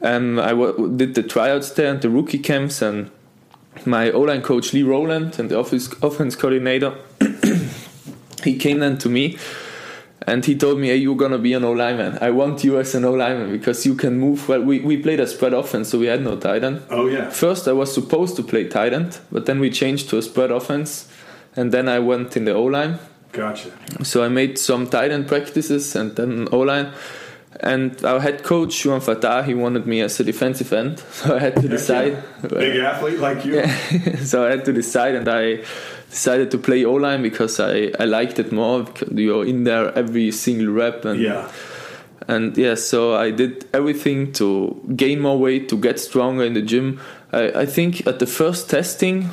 and 0.00 0.38
I 0.40 0.50
w- 0.50 0.92
did 0.96 1.14
the 1.14 1.22
tryouts 1.24 1.70
there 1.70 1.90
and 1.90 2.00
the 2.00 2.08
rookie 2.10 2.38
camps 2.38 2.80
and 2.82 3.10
my 3.84 4.10
O-line 4.12 4.42
coach 4.42 4.72
Lee 4.72 4.82
Rowland 4.84 5.38
and 5.40 5.50
the 5.50 5.58
office 5.58 5.88
offense 6.02 6.36
coordinator 6.36 6.92
he 8.44 8.56
came 8.56 8.78
then 8.80 8.96
to 8.98 9.08
me 9.08 9.36
and 10.26 10.44
he 10.44 10.54
told 10.56 10.78
me 10.78 10.88
hey 10.88 10.96
you're 10.96 11.16
gonna 11.16 11.38
be 11.38 11.52
an 11.54 11.64
O-lineman 11.64 12.18
I 12.20 12.30
want 12.30 12.64
you 12.64 12.78
as 12.78 12.94
an 12.94 13.04
O-lineman 13.04 13.50
because 13.52 13.86
you 13.86 13.94
can 13.94 14.18
move 14.18 14.48
well 14.48 14.62
we, 14.62 14.80
we 14.80 14.96
played 14.96 15.20
a 15.20 15.26
spread 15.26 15.54
offense 15.54 15.88
so 15.90 15.98
we 15.98 16.06
had 16.06 16.22
no 16.22 16.36
tight 16.36 16.64
end 16.64 16.82
Oh 16.90 17.06
yeah. 17.06 17.30
first 17.30 17.68
I 17.68 17.72
was 17.72 17.92
supposed 17.92 18.36
to 18.36 18.42
play 18.42 18.68
tight 18.68 18.92
end 18.92 19.18
but 19.32 19.46
then 19.46 19.60
we 19.60 19.70
changed 19.70 20.08
to 20.10 20.18
a 20.18 20.22
spread 20.22 20.50
offense 20.50 21.08
and 21.56 21.72
then 21.72 21.88
I 21.88 21.98
went 22.00 22.36
in 22.36 22.44
the 22.44 22.52
O-line 22.54 22.98
Gotcha. 23.32 23.70
so 24.02 24.22
I 24.24 24.28
made 24.28 24.58
some 24.58 24.86
tight 24.88 25.10
end 25.10 25.28
practices 25.28 25.94
and 25.94 26.16
then 26.16 26.48
O 26.50 26.60
line. 26.60 26.92
And 27.60 28.04
our 28.04 28.20
head 28.20 28.42
coach, 28.44 28.70
Shuan 28.70 29.02
Fatah, 29.02 29.42
he 29.42 29.52
wanted 29.54 29.86
me 29.86 30.00
as 30.00 30.20
a 30.20 30.24
defensive 30.24 30.72
end. 30.72 31.02
So 31.12 31.36
I 31.36 31.40
had 31.40 31.56
to 31.56 31.68
decide. 31.68 32.22
Big 32.48 32.76
athlete 32.78 33.18
like 33.18 33.44
you. 33.44 33.66
so 34.24 34.46
I 34.46 34.50
had 34.50 34.64
to 34.66 34.72
decide, 34.72 35.14
and 35.14 35.28
I 35.28 35.64
decided 36.10 36.50
to 36.50 36.58
play 36.58 36.84
O 36.84 36.94
line 36.94 37.22
because 37.22 37.60
I, 37.60 37.92
I 37.98 38.04
liked 38.04 38.38
it 38.38 38.52
more. 38.52 38.84
Because 38.84 39.08
you're 39.12 39.44
in 39.46 39.64
there 39.64 39.96
every 39.96 40.30
single 40.32 40.68
rep. 40.72 41.04
And, 41.04 41.20
Yeah. 41.20 41.48
and 42.26 42.56
yeah, 42.56 42.74
so 42.74 43.14
I 43.14 43.30
did 43.30 43.66
everything 43.72 44.32
to 44.34 44.80
gain 44.96 45.20
more 45.20 45.38
weight, 45.38 45.68
to 45.68 45.76
get 45.76 45.98
stronger 46.00 46.44
in 46.44 46.54
the 46.54 46.62
gym. 46.62 47.00
I, 47.32 47.50
I 47.62 47.66
think 47.66 48.06
at 48.06 48.18
the 48.18 48.26
first 48.26 48.70
testing, 48.70 49.28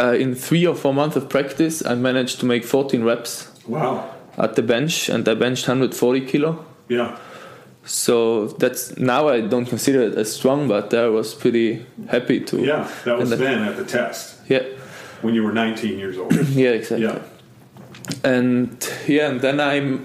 uh, 0.00 0.14
in 0.18 0.34
three 0.34 0.66
or 0.66 0.74
four 0.74 0.94
months 0.94 1.16
of 1.16 1.28
practice, 1.28 1.84
I 1.84 1.94
managed 1.94 2.40
to 2.40 2.46
make 2.46 2.64
14 2.64 3.02
reps 3.04 3.48
Wow. 3.66 4.10
at 4.36 4.54
the 4.54 4.62
bench, 4.62 5.08
and 5.08 5.28
I 5.28 5.34
benched 5.34 5.66
140 5.68 6.20
kilo. 6.26 6.64
Yeah. 6.88 7.16
So 7.84 8.48
that's 8.58 8.96
now 8.98 9.28
I 9.28 9.40
don't 9.40 9.64
consider 9.66 10.02
it 10.02 10.14
as 10.14 10.30
strong, 10.32 10.68
but 10.68 10.92
I 10.94 11.08
was 11.08 11.34
pretty 11.34 11.86
happy 12.08 12.40
to. 12.40 12.58
Yeah. 12.60 12.86
That 13.04 13.18
was 13.18 13.30
then 13.30 13.62
at 13.64 13.76
the 13.76 13.84
test 13.84 14.36
Yeah, 14.48 14.62
when 15.22 15.34
you 15.34 15.42
were 15.42 15.52
19 15.52 15.98
years 15.98 16.18
old. 16.18 16.34
yeah, 16.48 16.70
exactly. 16.70 17.06
yeah. 17.06 17.22
And 18.24 18.90
yeah, 19.06 19.28
and 19.28 19.40
then 19.40 19.60
I 19.60 19.98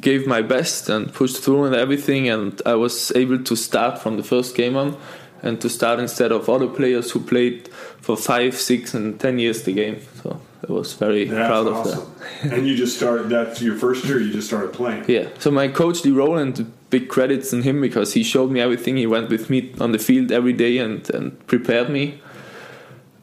gave 0.00 0.26
my 0.26 0.42
best 0.42 0.88
and 0.88 1.12
pushed 1.12 1.42
through 1.42 1.64
and 1.64 1.74
everything, 1.74 2.28
and 2.28 2.60
I 2.64 2.74
was 2.74 3.12
able 3.14 3.42
to 3.44 3.56
start 3.56 3.98
from 3.98 4.16
the 4.16 4.22
first 4.22 4.54
game 4.56 4.76
on, 4.76 4.96
and 5.42 5.60
to 5.60 5.68
start 5.68 5.98
instead 5.98 6.32
of 6.32 6.48
other 6.48 6.68
players 6.68 7.10
who 7.10 7.20
played 7.20 7.68
for 8.00 8.16
five, 8.16 8.54
six, 8.54 8.94
and 8.94 9.18
ten 9.18 9.38
years 9.38 9.62
the 9.62 9.72
game. 9.72 10.00
So 10.22 10.40
I 10.68 10.72
was 10.72 10.94
very 10.94 11.24
That's 11.24 11.48
proud 11.48 11.66
of 11.66 11.84
that. 11.84 12.52
and 12.52 12.66
you 12.68 12.76
just 12.76 12.96
started. 12.96 13.28
That's 13.28 13.60
your 13.60 13.76
first 13.76 14.04
year. 14.04 14.20
You 14.20 14.32
just 14.32 14.46
started 14.46 14.72
playing. 14.72 15.04
Yeah. 15.08 15.28
So 15.38 15.50
my 15.50 15.68
coach 15.68 16.04
Lee 16.04 16.12
Rowland, 16.12 16.72
big 16.90 17.08
credits 17.08 17.52
in 17.52 17.62
him 17.62 17.80
because 17.80 18.14
he 18.14 18.22
showed 18.22 18.50
me 18.50 18.60
everything. 18.60 18.96
He 18.96 19.06
went 19.06 19.28
with 19.28 19.50
me 19.50 19.72
on 19.80 19.92
the 19.92 19.98
field 19.98 20.30
every 20.30 20.52
day 20.52 20.78
and, 20.78 21.08
and 21.10 21.46
prepared 21.46 21.90
me. 21.90 22.20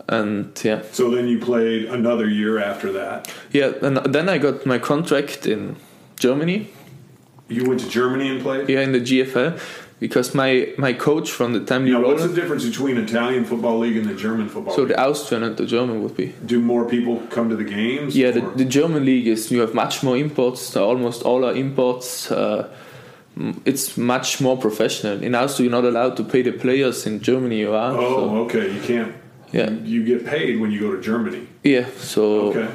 And 0.10 0.50
yeah, 0.64 0.82
So 0.92 1.10
then 1.12 1.28
you 1.28 1.38
played 1.40 1.86
another 1.86 2.28
year 2.30 2.60
after 2.60 2.92
that. 2.94 3.32
yeah. 3.52 3.74
And 3.82 3.98
then 4.14 4.30
I 4.30 4.38
got 4.38 4.66
my 4.66 4.80
contract 4.80 5.46
in 5.46 5.76
Germany. 6.20 6.70
You 7.50 7.66
went 7.68 7.80
to 7.82 7.90
Germany 7.90 8.30
and 8.30 8.42
played. 8.42 8.70
Yeah, 8.70 8.82
in 8.82 8.92
the 8.92 9.00
GFL, 9.02 9.58
because 10.00 10.34
my 10.36 10.74
my 10.78 10.94
coach 10.94 11.32
from 11.32 11.54
the 11.54 11.60
time 11.62 11.86
Now, 11.86 12.02
what's 12.02 12.24
the 12.24 12.34
difference 12.42 12.66
between 12.66 12.98
Italian 12.98 13.46
football 13.46 13.80
league 13.80 13.98
and 13.98 14.06
the 14.06 14.16
German 14.16 14.48
football 14.50 14.74
So 14.76 14.82
league? 14.82 14.90
the 14.96 15.00
Austrian 15.10 15.44
and 15.44 15.56
the 15.58 15.66
German 15.66 16.02
would 16.04 16.16
be. 16.16 16.34
Do 16.46 16.60
more 16.62 16.86
people 16.86 17.22
come 17.30 17.50
to 17.50 17.56
the 17.56 17.64
games? 17.64 18.16
Yeah, 18.16 18.32
the, 18.32 18.42
the 18.56 18.66
German 18.66 19.04
league 19.06 19.28
is 19.28 19.50
you 19.52 19.62
have 19.62 19.74
much 19.74 20.04
more 20.04 20.18
imports. 20.18 20.76
Almost 20.76 21.24
all 21.24 21.44
are 21.46 21.56
imports. 21.56 22.32
Uh, 22.32 22.68
it's 23.66 23.98
much 23.98 24.42
more 24.42 24.58
professional. 24.58 25.22
In 25.24 25.36
Austria, 25.36 25.70
you're 25.70 25.82
not 25.82 25.86
allowed 25.88 26.18
to 26.18 26.24
pay 26.24 26.42
the 26.42 26.52
players. 26.54 27.06
In 27.06 27.20
Germany, 27.22 27.60
you 27.60 27.74
are. 27.74 27.92
oh, 27.94 28.16
so- 28.16 28.36
okay. 28.46 28.74
You 28.74 28.82
can't. 28.82 29.14
Yeah. 29.54 29.70
You 29.72 30.04
get 30.04 30.26
paid 30.26 30.60
when 30.60 30.72
you 30.72 30.80
go 30.80 30.92
to 30.96 31.02
Germany. 31.02 31.48
Yeah, 31.64 31.86
so 31.98 32.50
Okay. 32.50 32.68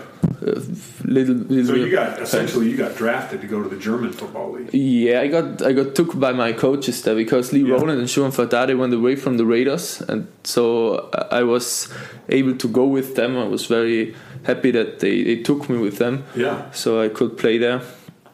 uh, 0.47 0.61
little, 1.05 1.35
little 1.49 1.67
So 1.67 1.75
you 1.75 1.91
got 1.91 2.21
essentially 2.21 2.69
you 2.71 2.77
got 2.77 2.97
drafted 2.97 3.41
to 3.43 3.47
go 3.47 3.63
to 3.63 3.69
the 3.69 3.77
German 3.77 4.13
football 4.13 4.53
league. 4.53 4.71
Yeah, 4.73 5.21
I 5.21 5.29
got 5.29 5.63
I 5.63 5.73
got 5.73 5.95
took 5.95 6.19
by 6.19 6.33
my 6.33 6.53
coaches 6.53 7.03
there 7.03 7.15
because 7.15 7.53
Lee 7.53 7.61
Yeah. 7.63 7.75
Rowland 7.75 7.99
and 8.01 8.09
Shuan 8.09 8.33
Fatah 8.33 8.75
went 8.77 8.95
away 8.95 9.17
from 9.17 9.37
the 9.37 9.45
Raiders, 9.45 10.03
and 10.09 10.27
so 10.45 11.09
I 11.31 11.41
I 11.41 11.43
was 11.45 11.89
able 12.29 12.55
to 12.57 12.69
go 12.69 12.85
with 12.87 13.15
them. 13.15 13.37
I 13.37 13.49
was 13.49 13.67
very 13.67 14.15
happy 14.45 14.71
that 14.73 14.99
they, 14.99 15.23
they 15.25 15.37
took 15.43 15.69
me 15.69 15.77
with 15.79 15.97
them, 15.99 16.25
Yeah. 16.37 16.57
so 16.73 17.01
I 17.05 17.09
could 17.09 17.37
play 17.37 17.59
there. 17.59 17.81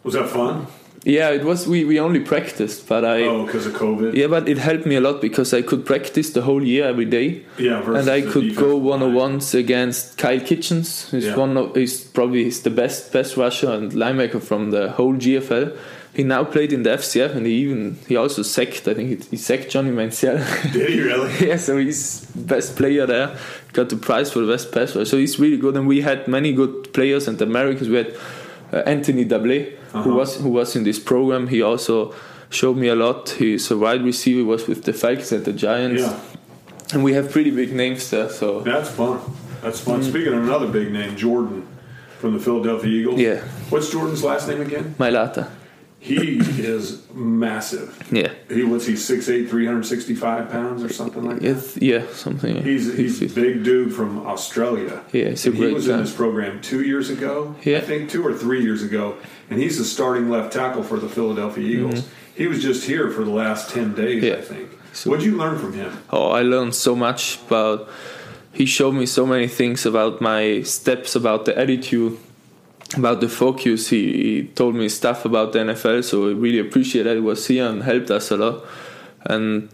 Was 0.04 0.14
that 0.14 0.28
fun? 0.28 0.66
Yeah, 1.04 1.30
it 1.30 1.44
was. 1.44 1.66
We, 1.66 1.84
we 1.84 2.00
only 2.00 2.20
practiced, 2.20 2.88
but 2.88 3.04
I 3.04 3.22
Oh, 3.22 3.46
because 3.46 3.66
of 3.66 3.74
COVID. 3.74 4.14
yeah, 4.14 4.26
but 4.26 4.48
it 4.48 4.58
helped 4.58 4.84
me 4.84 4.96
a 4.96 5.00
lot 5.00 5.20
because 5.20 5.54
I 5.54 5.62
could 5.62 5.86
practice 5.86 6.30
the 6.32 6.42
whole 6.42 6.62
year 6.62 6.84
every 6.86 7.04
day. 7.04 7.44
Yeah. 7.58 7.82
and 7.96 8.08
I 8.10 8.22
could 8.22 8.56
go 8.56 8.76
one 8.76 9.02
on 9.02 9.14
ones 9.14 9.54
against 9.54 10.18
Kyle 10.18 10.40
Kitchens. 10.40 11.08
He's 11.10 11.26
Yeah. 11.26 11.36
one 11.36 11.56
of 11.56 11.74
he's 11.76 12.02
probably 12.04 12.44
he's 12.44 12.62
the 12.62 12.70
best 12.70 13.12
best 13.12 13.36
rusher 13.36 13.70
and 13.70 13.92
linebacker 13.92 14.42
from 14.42 14.70
the 14.70 14.90
whole 14.90 15.14
GFL. 15.14 15.76
He 16.14 16.24
now 16.24 16.42
played 16.42 16.72
in 16.72 16.82
the 16.82 16.90
FCF 16.90 17.36
and 17.36 17.46
he 17.46 17.52
even 17.62 17.96
he 18.08 18.16
also 18.16 18.42
sacked 18.42 18.88
I 18.88 18.94
think 18.94 19.08
he, 19.10 19.16
he 19.30 19.36
sacked 19.36 19.70
Johnny 19.70 19.90
Manziel. 19.92 20.38
Did 20.72 20.90
he 20.90 21.00
really? 21.00 21.30
yeah, 21.48 21.56
so 21.58 21.76
he's 21.78 22.24
best 22.34 22.74
player 22.76 23.06
there. 23.06 23.36
Got 23.72 23.90
the 23.90 23.96
prize 23.96 24.32
for 24.32 24.40
the 24.40 24.50
best 24.52 24.72
pass 24.72 24.96
rusher. 24.96 25.04
So 25.04 25.16
he's 25.16 25.38
really 25.38 25.58
good 25.58 25.76
and 25.76 25.86
we 25.86 26.00
had 26.00 26.26
many 26.26 26.52
good 26.52 26.92
players 26.92 27.28
and 27.28 27.40
Americans. 27.40 27.88
We 27.88 27.96
had 27.98 28.16
uh, 28.72 28.78
Anthony 28.78 29.24
Dablé 29.24 29.77
who 29.92 29.98
Uh-huh. 29.98 30.10
was 30.10 30.36
who 30.36 30.50
was 30.50 30.76
in 30.76 30.84
this 30.84 30.98
program. 30.98 31.48
He 31.48 31.62
also 31.62 32.12
showed 32.50 32.76
me 32.76 32.88
a 32.88 32.94
lot. 32.94 33.30
He's 33.38 33.70
a 33.70 33.76
wide 33.76 34.02
receiver. 34.04 34.44
Was 34.44 34.66
with 34.68 34.82
the 34.84 34.92
Falcons 34.92 35.32
and 35.32 35.44
the 35.44 35.52
Giants. 35.52 36.02
Yeah. 36.02 36.16
And 36.94 37.04
we 37.04 37.12
have 37.14 37.30
pretty 37.30 37.50
big 37.50 37.72
names 37.74 38.08
there. 38.10 38.30
So 38.30 38.60
That's 38.60 38.88
fun. 38.90 39.18
That's 39.62 39.80
fun. 39.80 40.02
Speaking 40.02 40.32
of 40.34 40.42
another 40.44 40.66
big 40.68 40.92
name, 40.92 41.16
Jordan 41.16 41.62
from 42.20 42.32
the 42.34 42.40
Philadelphia 42.40 42.90
Eagles. 42.90 43.20
Yeah. 43.20 43.40
What's 43.70 43.90
Jordan's 43.90 44.22
last 44.24 44.48
name 44.48 44.60
again? 44.62 44.94
Mailata. 44.98 45.48
He 46.00 46.38
is 46.38 47.02
massive. 47.12 48.06
Yeah. 48.12 48.32
He 48.48 48.62
what's 48.62 48.86
he 48.86 48.94
6'8", 48.94 49.48
365 49.50 50.48
pounds 50.50 50.82
or 50.84 50.88
something 50.92 51.24
like 51.24 51.40
that. 51.40 51.44
It's, 51.56 51.76
yeah, 51.76 52.06
something. 52.12 52.54
Like 52.56 52.64
He's 52.64 52.96
he's 52.96 53.20
a 53.20 53.26
big 53.34 53.64
dude 53.64 53.92
from 53.92 54.24
Australia. 54.26 55.02
Yeah, 55.12 55.30
he's 55.30 55.42
he 55.42 55.50
was 55.50 55.88
in 55.88 55.98
this 56.00 56.14
program 56.14 56.60
two 56.60 56.82
years 56.82 57.10
ago. 57.10 57.56
Yeah. 57.64 57.78
I 57.78 57.80
think 57.80 58.10
two 58.10 58.24
or 58.24 58.32
three 58.32 58.62
years 58.62 58.82
ago, 58.82 59.16
and 59.50 59.60
he's 59.60 59.78
the 59.78 59.84
starting 59.84 60.30
left 60.30 60.52
tackle 60.52 60.84
for 60.84 60.98
the 60.98 61.08
Philadelphia 61.08 61.64
Eagles. 61.66 62.08
He 62.34 62.46
was 62.46 62.62
just 62.62 62.86
here 62.86 63.10
for 63.10 63.24
the 63.24 63.32
last 63.32 63.70
ten 63.70 63.94
days, 63.94 64.22
Mm-hmm. 64.22 64.26
Yeah. 64.26 64.38
I 64.38 64.42
think. 64.42 64.70
So- 64.92 65.10
What'd 65.10 65.24
you 65.26 65.36
learn 65.36 65.58
from 65.58 65.72
him? 65.72 65.98
Oh, 66.10 66.30
I 66.30 66.42
learned 66.42 66.74
so 66.74 66.94
much 66.94 67.40
about. 67.46 67.88
He 68.52 68.66
showed 68.66 68.92
me 68.94 69.06
so 69.06 69.26
many 69.26 69.46
things 69.48 69.84
about 69.86 70.20
my 70.20 70.62
steps, 70.62 71.14
about 71.14 71.44
the 71.44 71.56
attitude, 71.56 72.18
about 72.96 73.20
the 73.20 73.28
focus. 73.28 73.88
He, 73.88 74.12
he 74.12 74.42
told 74.48 74.74
me 74.74 74.88
stuff 74.88 75.24
about 75.24 75.52
the 75.52 75.60
NFL, 75.60 76.04
so 76.04 76.28
I 76.28 76.32
really 76.32 76.58
appreciate 76.58 77.04
that 77.04 77.14
he 77.14 77.20
was 77.20 77.46
here 77.46 77.66
and 77.66 77.82
helped 77.82 78.10
us 78.10 78.30
a 78.30 78.36
lot. 78.36 78.64
And 79.26 79.68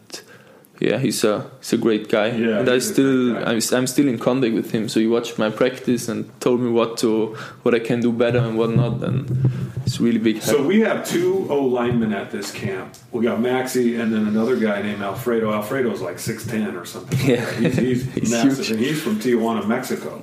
yeah, 0.81 0.98
he's 0.98 1.22
a 1.22 1.48
he's 1.61 1.72
a 1.74 1.77
great 1.79 2.09
guy. 2.09 2.29
Yeah, 2.29 2.59
and 2.61 2.68
I 2.68 2.79
still 2.81 3.37
I'm, 3.38 3.61
I'm 3.72 3.87
still 3.87 4.09
in 4.09 4.18
contact 4.18 4.55
with 4.55 4.72
him. 4.72 4.88
So 4.88 4.98
he 5.00 5.07
watched 5.07 5.38
my 5.38 5.50
practice 5.50 6.09
and 6.09 6.29
told 6.40 6.61
me 6.61 6.70
what 6.70 6.96
to 6.98 7.35
what 7.62 7.74
I 7.74 7.79
can 7.79 8.00
do 8.00 8.12
better 8.12 8.38
and 8.38 8.59
what 8.59 8.70
not. 8.70 9.03
And 9.05 9.70
it's 9.87 10.00
really 10.00 10.18
big. 10.18 10.37
help. 10.42 10.57
So 10.57 10.66
we 10.66 10.81
have 10.81 11.07
two 11.07 11.46
O 11.48 11.61
linemen 11.62 12.12
at 12.12 12.33
this 12.33 12.50
camp. 12.50 12.94
We 13.12 13.22
got 13.24 13.38
Maxi 13.38 14.00
and 14.00 14.12
then 14.12 14.27
another 14.27 14.57
guy 14.57 14.83
named 14.83 15.03
Alfredo. 15.03 15.53
Alfredo's 15.53 16.00
like 16.00 16.18
six 16.18 16.44
ten 16.44 16.74
or 16.74 16.85
something. 16.85 17.18
like 17.18 17.29
Yeah. 17.38 17.50
he's, 17.61 17.77
he's, 17.77 18.14
He's 18.14 18.31
massive, 18.33 18.57
huge. 18.57 18.66
Mm-hmm. 18.66 18.74
and 18.74 18.85
he's 18.85 19.03
from 19.03 19.20
Tijuana, 19.20 19.66
Mexico. 19.68 20.22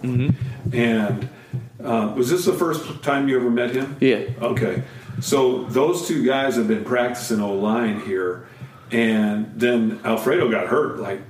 And 0.73 1.29
uh, 1.83 2.13
was 2.15 2.29
this 2.29 2.45
the 2.45 2.53
first 2.53 3.01
time 3.03 3.27
you 3.27 3.35
ever 3.39 3.49
met 3.49 3.71
him? 3.71 3.97
yeah. 3.99 4.25
Okay. 4.41 4.83
So 5.19 5.63
those 5.65 6.07
two 6.07 6.25
guys 6.25 6.55
have 6.55 6.67
been 6.67 6.83
practicing 6.83 7.41
O 7.41 7.53
line 7.53 7.99
here, 8.01 8.47
and 8.91 9.51
then 9.55 9.99
Alfredo 10.03 10.49
got 10.49 10.67
hurt 10.67 10.99
like 10.99 11.21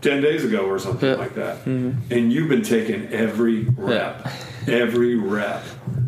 ten 0.00 0.20
days 0.22 0.44
ago 0.44 0.66
or 0.66 0.78
something 0.78 1.08
Yeah. 1.08 1.16
like 1.16 1.34
that. 1.34 1.64
And 1.66 2.32
you've 2.32 2.48
been 2.48 2.62
taking 2.62 3.08
every 3.08 3.64
rep, 3.76 4.28
every 4.68 5.16
rep. 5.16 5.64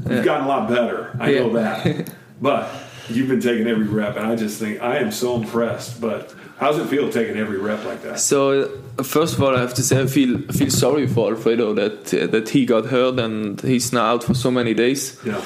You've 0.09 0.25
gotten 0.25 0.45
a 0.45 0.49
lot 0.49 0.69
better. 0.69 1.17
I 1.19 1.33
know 1.33 1.53
that, 1.55 2.13
but 2.41 2.71
you've 3.09 3.29
been 3.29 3.41
taking 3.41 3.67
every 3.67 3.87
rep, 3.87 4.17
and 4.17 4.27
I 4.27 4.37
just 4.37 4.61
think 4.61 4.81
I 4.83 4.99
am 4.99 5.11
so 5.11 5.35
impressed. 5.37 6.01
But 6.01 6.35
how's 6.59 6.79
it 6.79 6.87
feel 6.89 7.11
taking 7.11 7.37
every 7.37 7.59
rep 7.59 7.85
like 7.85 8.03
that? 8.03 8.19
So 8.21 8.69
first 9.03 9.35
of 9.35 9.43
all, 9.43 9.55
I 9.57 9.61
have 9.61 9.75
to 9.75 9.83
say 9.83 10.01
I 10.03 10.07
feel 10.07 10.39
feel 10.53 10.71
sorry 10.71 11.07
for 11.07 11.31
Alfredo 11.31 11.75
that 11.75 12.15
uh, 12.15 12.27
that 12.29 12.49
he 12.51 12.67
got 12.67 12.87
hurt 12.87 13.19
and 13.19 13.61
he's 13.61 13.93
now 13.93 14.07
out 14.15 14.25
for 14.25 14.35
so 14.35 14.51
many 14.51 14.75
days. 14.75 15.19
Yeah. 15.25 15.41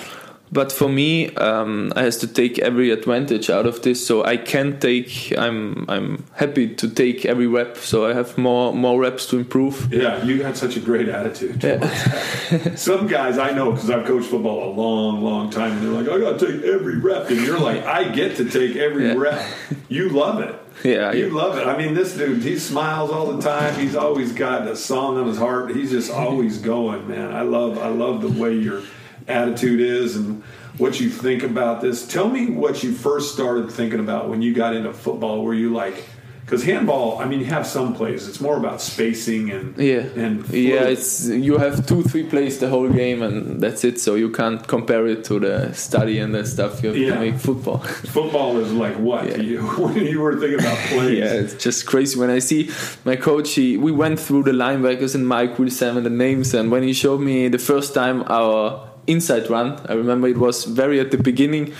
But 0.51 0.73
for 0.73 0.89
me, 0.89 1.29
um, 1.37 1.93
I 1.95 2.05
has 2.05 2.17
to 2.21 2.27
take 2.27 2.59
every 2.59 2.91
advantage 2.91 3.51
out 3.51 3.67
of 3.67 3.83
this. 3.83 4.07
So 4.07 4.25
I 4.25 4.39
can 4.39 4.81
take. 4.81 5.35
I'm 5.37 5.85
I'm 5.91 6.25
happy 6.33 6.75
to 6.77 6.89
take 6.89 7.27
every 7.27 7.47
rep. 7.47 7.77
So 7.77 8.07
I 8.07 8.15
have 8.15 8.39
more 8.39 8.73
more 8.73 8.99
reps 8.99 9.27
to 9.27 9.37
improve. 9.39 9.93
Yeah, 9.93 10.25
you 10.25 10.43
had 10.43 10.57
such 10.57 10.75
a 10.79 10.81
great 10.81 11.07
attitude. 11.11 11.63
Yeah. 11.63 11.87
Some 12.77 13.09
guys 13.09 13.37
I 13.37 13.51
know 13.53 13.73
because 13.73 13.91
I've 13.91 14.07
coached 14.07 14.29
football 14.31 14.71
a 14.71 14.73
long, 14.73 15.23
long 15.23 15.51
time, 15.51 15.73
and 15.73 15.83
they're 15.83 15.93
like, 16.03 16.09
"I 16.09 16.19
got 16.19 16.39
to 16.39 16.47
take 16.47 16.65
every 16.65 16.97
rep," 16.99 17.29
and 17.29 17.41
you're 17.45 17.61
like, 17.61 17.85
"I 17.85 18.05
get 18.09 18.37
to 18.39 18.49
take 18.49 18.75
every 18.77 19.09
Yeah. 19.09 19.17
rep." 19.19 19.45
You 19.91 20.09
love 20.09 20.41
it. 20.41 20.55
Yeah, 20.85 21.13
you 21.13 21.27
yeah. 21.27 21.35
love 21.35 21.59
it. 21.59 21.67
I 21.67 21.77
mean, 21.77 21.95
this 21.95 22.17
dude, 22.17 22.43
he 22.43 22.59
smiles 22.59 23.11
all 23.11 23.33
the 23.33 23.43
time. 23.43 23.75
He's 23.79 23.97
always 23.97 24.33
got 24.33 24.67
a 24.69 24.77
song 24.77 25.17
on 25.19 25.27
his 25.27 25.37
heart. 25.37 25.75
He's 25.75 25.91
just 25.91 26.11
always 26.25 26.59
going, 26.59 27.09
man. 27.09 27.33
I 27.33 27.43
love, 27.43 27.79
I 27.79 27.89
love 27.89 28.23
the 28.23 28.29
way 28.29 28.55
your 28.55 28.83
attitude 29.27 29.81
is 29.81 30.17
and 30.17 30.43
what 30.79 31.01
you 31.01 31.11
think 31.11 31.43
about 31.43 31.81
this. 31.81 32.07
Tell 32.07 32.29
me 32.29 32.51
what 32.51 32.83
you 32.83 32.93
first 32.93 33.35
started 33.35 33.71
thinking 33.73 34.01
about 34.01 34.29
when 34.29 34.41
you 34.41 34.55
got 34.55 34.75
into 34.75 34.93
football. 34.93 35.43
Were 35.43 35.55
you 35.55 35.73
like? 35.73 36.05
Because 36.49 36.65
handball, 36.65 37.19
I 37.19 37.27
mean, 37.27 37.41
you 37.41 37.47
have 37.47 37.67
some 37.67 37.95
plays. 37.95 38.27
It's 38.27 38.41
more 38.41 38.57
about 38.57 38.81
spacing 38.81 39.51
and 39.51 39.77
Yeah, 39.77 40.09
and 40.25 40.49
yeah. 40.49 40.85
It's 40.95 41.29
you 41.29 41.59
have 41.59 41.85
two 41.87 42.03
three 42.03 42.25
plays 42.25 42.59
the 42.59 42.69
whole 42.71 42.89
game 42.89 43.21
and 43.21 43.61
that's 43.61 43.85
it. 43.85 44.01
So 44.01 44.15
you 44.15 44.31
can't 44.31 44.67
compare 44.67 45.07
it 45.07 45.25
to 45.25 45.39
the 45.39 45.75
study 45.75 46.19
and 46.19 46.35
the 46.35 46.47
stuff. 46.47 46.83
You 46.83 46.89
have 46.89 46.97
Yeah. 46.99 47.15
to 47.15 47.21
make 47.21 47.35
football. 47.39 47.79
Football 48.19 48.57
is 48.61 48.73
like 48.73 48.97
what 48.99 49.27
Yeah. 49.29 49.43
you 49.51 49.59
when 49.85 49.97
you 50.07 50.21
were 50.21 50.37
thinking 50.41 50.61
about 50.61 50.79
plays? 50.89 51.19
Yeah, 51.19 51.35
it's 51.43 51.55
just 51.63 51.85
crazy 51.85 52.19
when 52.19 52.31
I 52.31 52.39
see 52.41 52.71
my 53.05 53.17
coach. 53.17 53.49
He, 53.53 53.77
we 53.77 53.93
went 53.93 54.19
through 54.19 54.45
the 54.45 54.53
linebackers 54.53 55.15
and 55.15 55.29
Mike 55.29 55.59
Wilson 55.59 55.97
and 55.99 56.07
the 56.07 56.17
names, 56.27 56.55
and 56.55 56.71
when 56.73 56.83
he 56.83 56.95
showed 56.95 57.21
me 57.21 57.49
the 57.49 57.59
first 57.59 57.93
time 57.93 58.25
our 58.29 58.89
inside 59.07 59.51
run, 59.51 59.69
I 59.87 59.93
remember 59.93 60.29
it 60.29 60.39
was 60.39 60.65
very 60.65 60.99
at 60.99 61.11
the 61.11 61.19
beginning. 61.19 61.75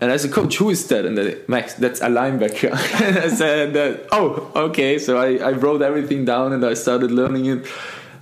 And 0.00 0.12
as 0.12 0.24
a 0.24 0.28
coach, 0.28 0.58
who 0.58 0.68
is 0.70 0.86
that? 0.88 1.06
And 1.06 1.16
then 1.16 1.38
Max, 1.48 1.74
that's 1.74 2.00
a 2.00 2.08
linebacker. 2.08 2.70
and 3.02 3.18
I 3.18 3.28
said, 3.28 3.72
that, 3.72 4.06
"Oh, 4.12 4.50
okay." 4.54 4.98
So 4.98 5.16
I, 5.16 5.36
I 5.36 5.52
wrote 5.52 5.80
everything 5.80 6.24
down 6.24 6.52
and 6.52 6.64
I 6.64 6.74
started 6.74 7.10
learning 7.10 7.46
it. 7.46 7.66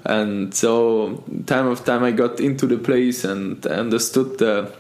And 0.05 0.55
so 0.55 1.25
time 1.47 1.67
of 1.67 1.85
time, 1.85 2.05
I 2.05 2.13
got 2.13 2.39
into 2.39 2.67
the 2.67 2.79
place 2.79 3.25
and 3.25 3.67
understood 3.67 4.39
the 4.39 4.73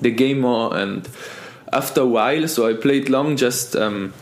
the 0.00 0.10
game 0.10 0.40
more. 0.40 0.74
And 0.74 1.06
after 1.72 2.00
a 2.00 2.06
while, 2.06 2.48
so 2.48 2.68
I 2.68 2.74
played 2.74 3.08
long 3.08 3.36
just. 3.36 3.76
Um, 3.76 4.14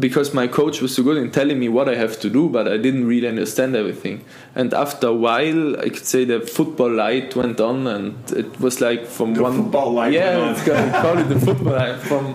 because 0.00 0.34
my 0.34 0.46
coach 0.48 0.80
was 0.80 0.94
so 0.94 1.02
good 1.02 1.18
in 1.18 1.30
telling 1.30 1.58
me 1.58 1.68
what 1.68 1.88
I 1.88 1.94
have 1.94 2.18
to 2.20 2.30
do, 2.30 2.48
but 2.48 2.66
I 2.66 2.76
didn't 2.78 3.06
really 3.06 3.28
understand 3.28 3.76
everything. 3.76 4.24
And 4.54 4.72
after 4.74 5.08
a 5.08 5.14
while, 5.14 5.78
I 5.78 5.90
could 5.90 6.06
say 6.06 6.24
the 6.24 6.40
football 6.40 6.90
light 6.90 7.36
went 7.36 7.60
on, 7.60 7.86
and 7.86 8.14
it 8.32 8.58
was 8.60 8.80
like 8.80 9.06
from 9.06 9.34
The 9.34 9.42
one 9.42 9.56
football 9.62 9.92
light 9.92 10.12
yeah, 10.12 10.38
went 10.38 10.42
on. 10.42 10.54
it's 10.54 10.64
gonna 10.66 11.02
call 11.02 11.18
it 11.18 11.28
the 11.28 11.38
football 11.38 11.74
light. 11.74 11.98
From 12.00 12.34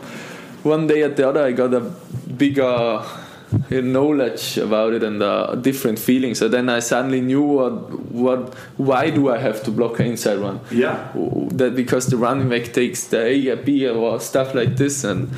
one 0.63 0.87
day 0.87 1.03
at 1.03 1.17
the 1.17 1.27
other, 1.27 1.43
I 1.43 1.51
got 1.51 1.73
a 1.73 1.81
bigger 2.37 3.03
knowledge 3.69 4.57
about 4.57 4.93
it 4.93 5.03
and 5.03 5.21
uh, 5.21 5.55
different 5.55 5.99
feelings. 5.99 6.39
So 6.39 6.47
then 6.47 6.69
I 6.69 6.79
suddenly 6.79 7.21
knew 7.21 7.41
what 7.41 7.73
what 8.11 8.53
why 8.77 9.09
do 9.09 9.29
I 9.29 9.37
have 9.37 9.63
to 9.63 9.71
block 9.71 9.99
an 9.99 10.07
inside 10.07 10.37
run? 10.39 10.59
Yeah. 10.71 11.11
That 11.51 11.75
because 11.75 12.07
the 12.07 12.17
running 12.17 12.49
back 12.49 12.73
takes 12.73 13.07
the 13.07 13.21
A, 13.23 13.47
a 13.49 13.55
B, 13.55 13.87
or 13.87 14.19
stuff 14.19 14.53
like 14.55 14.77
this, 14.77 15.03
and 15.03 15.29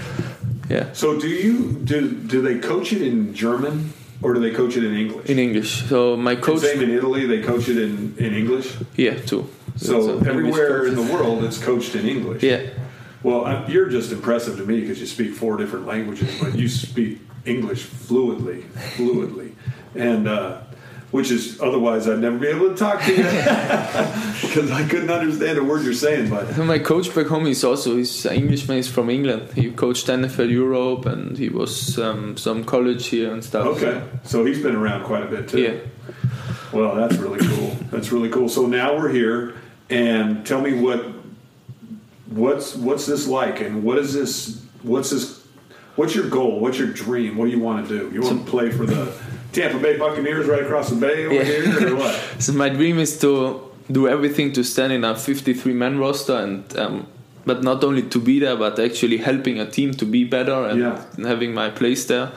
yeah. 0.69 0.91
So 0.93 1.19
do 1.19 1.27
you 1.27 1.71
do 1.83 2.11
do 2.11 2.41
they 2.41 2.59
coach 2.59 2.91
it 2.93 3.01
in 3.01 3.33
German 3.33 3.93
or 4.21 4.33
do 4.33 4.39
they 4.39 4.51
coach 4.51 4.75
it 4.77 4.83
in 4.83 4.93
English? 4.95 5.29
in 5.29 5.39
English. 5.39 5.83
So 5.89 6.17
my 6.17 6.35
coach, 6.35 6.61
Same 6.61 6.81
in 6.81 6.89
Italy, 6.91 7.25
they 7.25 7.41
coach 7.41 7.69
it 7.69 7.77
in, 7.77 8.15
in 8.17 8.33
English. 8.33 8.75
yeah, 8.95 9.15
too. 9.19 9.47
So 9.75 10.17
everywhere 10.19 10.87
in 10.87 10.95
the 10.95 11.03
world, 11.13 11.43
it's 11.43 11.57
coached 11.59 11.93
in 11.95 12.07
English. 12.07 12.41
yeah, 12.43 12.61
Well, 13.23 13.45
I- 13.45 13.67
you're 13.67 13.89
just 13.89 14.11
impressive 14.11 14.57
to 14.57 14.65
me 14.65 14.81
because 14.81 14.99
you 14.99 15.05
speak 15.05 15.33
four 15.35 15.55
different 15.57 15.85
languages, 15.85 16.29
but 16.41 16.55
you 16.57 16.67
speak 16.67 17.19
English 17.45 17.83
fluently, 17.83 18.63
fluently, 18.95 19.51
and 19.95 20.27
uh, 20.27 20.61
which 21.11 21.31
is 21.31 21.59
otherwise 21.61 22.07
I'd 22.07 22.19
never 22.19 22.37
be 22.37 22.47
able 22.47 22.69
to 22.69 22.75
talk 22.75 23.01
to 23.03 23.11
you 23.11 23.23
because 24.47 24.71
I 24.71 24.85
couldn't 24.89 25.09
understand 25.09 25.57
a 25.57 25.63
word 25.63 25.83
you're 25.83 25.93
saying. 25.93 26.29
But 26.29 26.57
my 26.73 26.79
coach 26.79 27.13
back 27.15 27.27
home 27.27 27.47
is 27.47 27.63
also 27.63 27.95
he's 27.95 28.25
an 28.25 28.35
Englishman. 28.35 28.77
He's 28.77 28.89
from 28.89 29.09
England. 29.09 29.53
He 29.53 29.71
coached 29.71 30.07
NFL 30.07 30.49
Europe 30.49 31.05
and 31.05 31.37
he 31.37 31.49
was 31.49 31.97
um, 31.97 32.35
some 32.37 32.63
college 32.63 33.07
here 33.07 33.31
and 33.31 33.43
stuff. 33.43 33.65
okay, 33.67 34.03
so 34.23 34.45
he's 34.45 34.61
been 34.61 34.75
around 34.75 35.05
quite 35.05 35.23
a 35.23 35.27
bit 35.27 35.47
too. 35.47 35.61
Yeah. 35.61 35.79
Well, 36.73 36.95
that's 36.95 37.15
really 37.25 37.39
cool. 37.39 37.77
That's 37.91 38.11
really 38.11 38.29
cool. 38.29 38.49
So 38.49 38.67
now 38.67 38.95
we're 38.97 39.09
here, 39.09 39.55
and 39.89 40.45
tell 40.45 40.61
me 40.61 40.73
what 40.73 41.05
what's 42.27 42.75
what's 42.75 43.05
this 43.05 43.27
like, 43.27 43.61
and 43.61 43.83
what 43.83 43.97
is 43.97 44.13
this? 44.13 44.61
What's 44.83 45.11
this? 45.11 45.45
What's 45.95 46.13
your 46.13 46.29
goal? 46.29 46.59
What's 46.59 46.77
your 46.77 46.89
dream? 46.89 47.37
What 47.37 47.45
do 47.45 47.51
you 47.51 47.59
want 47.59 47.87
to 47.87 47.97
do? 47.97 48.13
You 48.13 48.21
want 48.21 48.45
to 48.45 48.51
play 48.51 48.71
for 48.71 48.85
the 48.85 49.11
Tampa 49.53 49.79
Bay 49.79 49.97
Buccaneers 49.97 50.47
right 50.47 50.63
across 50.63 50.89
the 50.89 50.95
bay 50.95 51.25
over 51.25 51.33
Yeah. 51.35 51.43
here, 51.43 51.93
or 51.93 51.95
what? 51.95 52.15
So 52.39 52.53
my 52.53 52.69
dream 52.69 52.99
is 52.99 53.19
to 53.19 53.61
do 53.91 54.07
everything 54.07 54.51
to 54.53 54.63
stand 54.63 54.91
in 54.93 55.03
a 55.03 55.15
53 55.15 55.73
man 55.73 55.97
roster 55.97 56.35
and 56.35 56.77
um, 56.77 57.07
but 57.45 57.63
not 57.63 57.83
only 57.83 58.01
to 58.03 58.19
be 58.19 58.39
there 58.39 58.57
but 58.57 58.77
actually 58.79 59.17
helping 59.17 59.59
a 59.59 59.65
team 59.65 59.93
to 59.93 60.05
be 60.05 60.23
better 60.25 60.65
and 60.67 60.79
Yeah. 60.81 61.01
having 61.25 61.53
my 61.53 61.69
place 61.69 62.05
there. 62.05 62.31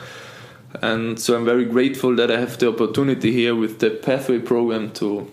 And 0.82 1.18
so 1.18 1.36
I'm 1.36 1.44
very 1.44 1.64
grateful 1.64 2.14
that 2.16 2.30
I 2.30 2.38
have 2.38 2.56
the 2.58 2.68
opportunity 2.68 3.32
here 3.32 3.56
with 3.56 3.80
the 3.80 3.90
pathway 3.90 4.38
program 4.38 4.92
to 4.92 5.26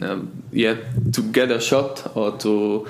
um, 0.00 0.42
yeah 0.52 0.76
to 1.12 1.22
get 1.32 1.50
a 1.50 1.60
shot 1.60 2.12
or 2.14 2.30
to 2.38 2.86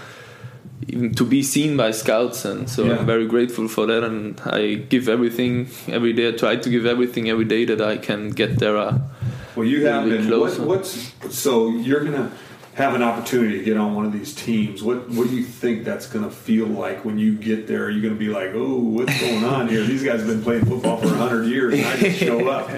to 1.17 1.25
be 1.25 1.43
seen 1.43 1.77
by 1.77 1.91
scouts 1.91 2.45
and 2.45 2.69
so 2.69 2.85
Yeah. 2.85 2.99
I'm 2.99 3.07
very 3.07 3.27
grateful 3.27 3.67
for 3.69 3.87
that 3.87 4.05
and 4.05 4.41
I 4.45 4.75
give 4.75 5.09
everything 5.09 5.69
every 5.89 6.13
day 6.13 6.29
I 6.29 6.33
try 6.33 6.57
to 6.57 6.71
give 6.71 6.87
everything 6.87 7.29
every 7.31 7.45
day 7.45 7.65
that 7.65 7.81
I 7.81 7.97
can 7.97 8.31
get 8.31 8.59
there 8.59 8.77
uh, 8.77 8.99
Well, 9.57 9.67
you 9.67 9.87
have 9.87 10.05
been. 10.09 10.29
What, 10.39 10.59
what's 10.61 11.13
so 11.31 11.71
you're 11.71 12.05
gonna 12.05 12.31
have 12.77 12.95
an 12.95 13.03
opportunity 13.03 13.57
to 13.59 13.65
get 13.65 13.79
on 13.79 13.95
one 13.95 14.05
of 14.05 14.13
these 14.13 14.35
teams, 14.35 14.83
what 14.83 15.09
what 15.09 15.29
do 15.31 15.35
you 15.35 15.43
think 15.45 15.85
that's 15.85 16.07
going 16.07 16.25
to 16.25 16.31
feel 16.31 16.67
like 16.67 17.05
when 17.07 17.19
you 17.19 17.33
get 17.35 17.67
there? 17.67 17.85
Are 17.87 17.91
you 17.91 18.03
going 18.03 18.13
to 18.13 18.19
be 18.19 18.29
like, 18.29 18.51
oh, 18.55 18.77
what's 18.97 19.19
going 19.19 19.45
on 19.45 19.69
here? 19.69 19.83
These 19.83 20.05
guys 20.05 20.21
have 20.21 20.29
been 20.29 20.43
playing 20.43 20.67
football 20.67 20.99
for 20.99 21.09
hundred 21.09 21.47
years, 21.47 21.73
and 21.75 21.87
I 21.87 21.97
just 21.97 22.19
show 22.29 22.47
up. 22.49 22.69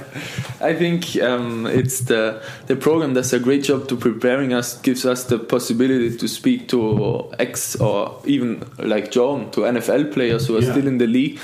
I 0.61 0.73
think 0.75 1.17
um, 1.21 1.67
it's 1.67 2.01
the 2.13 2.41
the 2.69 2.77
program 2.77 3.15
does 3.15 3.33
a 3.33 3.41
great 3.41 3.65
job 3.65 3.89
to 3.89 3.97
preparing 3.97 4.53
us, 4.55 4.81
gives 4.81 5.05
us 5.05 5.25
the 5.25 5.39
possibility 5.39 6.17
to 6.17 6.29
speak 6.29 6.69
to 6.69 7.33
ex 7.41 7.75
or 7.81 8.23
even 8.25 8.63
like 8.79 9.11
John 9.11 9.51
to 9.51 9.63
NFL 9.63 10.13
players 10.13 10.47
who 10.47 10.57
are 10.57 10.63
Yeah. 10.63 10.71
still 10.73 10.87
in 10.87 10.99
the 10.99 11.07
league. 11.09 11.41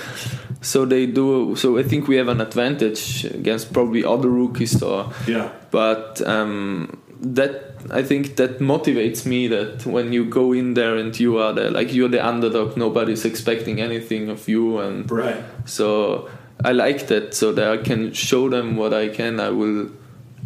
So 0.61 0.87
they 0.87 1.07
do. 1.07 1.57
So 1.57 1.77
I 1.79 1.83
think 1.83 2.07
we 2.09 2.17
have 2.17 2.29
an 2.29 2.41
advantage 2.41 3.25
against 3.25 3.73
probably 3.73 4.05
other 4.05 4.29
rookies 4.31 4.81
or 4.83 5.13
Yeah, 5.27 5.51
but 5.73 6.23
um, 6.27 7.01
that 7.25 7.75
I 7.91 8.03
think 8.03 8.37
that 8.37 8.59
motivates 8.59 9.25
me 9.27 9.49
that 9.49 9.87
when 9.87 10.13
you 10.13 10.25
go 10.25 10.53
in 10.53 10.75
there 10.75 10.97
and 10.97 11.19
you 11.19 11.39
are 11.39 11.53
the 11.53 11.71
like 11.71 11.93
you're 11.93 12.09
the 12.09 12.25
underdog, 12.25 12.77
nobody's 12.77 13.25
expecting 13.25 13.81
anything 13.81 14.29
of 14.29 14.49
you, 14.49 14.79
and 14.79 15.11
right. 15.11 15.43
so 15.65 16.29
I 16.65 16.73
like 16.73 17.09
that 17.09 17.35
so 17.35 17.53
that 17.53 17.69
I 17.71 17.77
can 17.79 18.13
show 18.13 18.49
them 18.49 18.77
what 18.77 18.93
I 18.93 19.09
can. 19.09 19.41
I 19.41 19.51
will, 19.51 19.91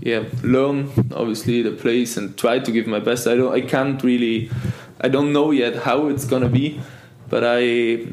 yeah, 0.01 0.25
learn 0.43 0.91
obviously 1.15 1.63
the 1.63 1.73
place 1.73 2.17
and 2.17 2.37
try 2.37 2.59
to 2.61 2.73
give 2.73 2.87
my 2.87 3.01
best. 3.01 3.27
I 3.27 3.37
don't, 3.37 3.53
I 3.53 3.61
can't 3.61 4.03
really, 4.03 4.51
I 5.01 5.09
don't 5.09 5.33
know 5.33 5.51
yet 5.51 5.77
how 5.77 6.09
it's 6.09 6.25
gonna 6.25 6.49
be, 6.49 6.81
but 7.29 7.45
I, 7.45 8.07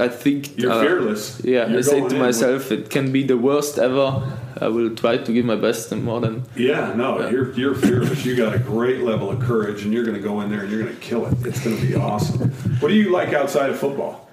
I 0.00 0.08
think 0.08 0.58
You're 0.58 0.72
uh, 0.72 0.80
fearless. 0.80 1.40
Yeah, 1.44 1.68
You're 1.68 1.78
I 1.78 1.82
say 1.82 1.90
to 1.92 1.96
in 1.98 2.04
with- 2.04 2.18
myself, 2.18 2.72
it 2.72 2.88
can 2.90 3.12
be 3.12 3.22
the 3.22 3.36
worst 3.36 3.78
ever. 3.78 4.22
I 4.60 4.68
will 4.68 4.94
try 4.94 5.16
to 5.16 5.32
give 5.32 5.44
my 5.46 5.56
best 5.56 5.92
and 5.92 6.02
more 6.04 6.20
than 6.20 6.42
Yeah, 6.56 6.92
no, 6.94 7.28
you're 7.30 7.52
you're 7.54 7.74
fearless. 7.74 8.24
You 8.26 8.34
got 8.36 8.54
a 8.54 8.58
great 8.58 9.00
level 9.02 9.30
of 9.30 9.40
courage, 9.40 9.84
and 9.84 9.92
you're 9.92 10.04
going 10.04 10.16
to 10.16 10.22
go 10.22 10.40
in 10.42 10.50
there 10.50 10.60
and 10.62 10.70
you're 10.70 10.82
going 10.82 10.94
to 10.94 11.00
kill 11.00 11.24
it. 11.26 11.34
It's 11.46 11.60
going 11.64 11.76
to 11.78 11.86
be 11.86 11.94
awesome. 11.94 12.50
What 12.80 12.88
do 12.88 12.94
you 12.94 13.10
like 13.10 13.32
outside 13.32 13.70
of 13.70 13.78
football? 13.78 14.28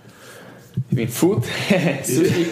You 0.89 0.97
mean 0.97 1.07
food? 1.07 1.43
Sushi? 1.43 2.45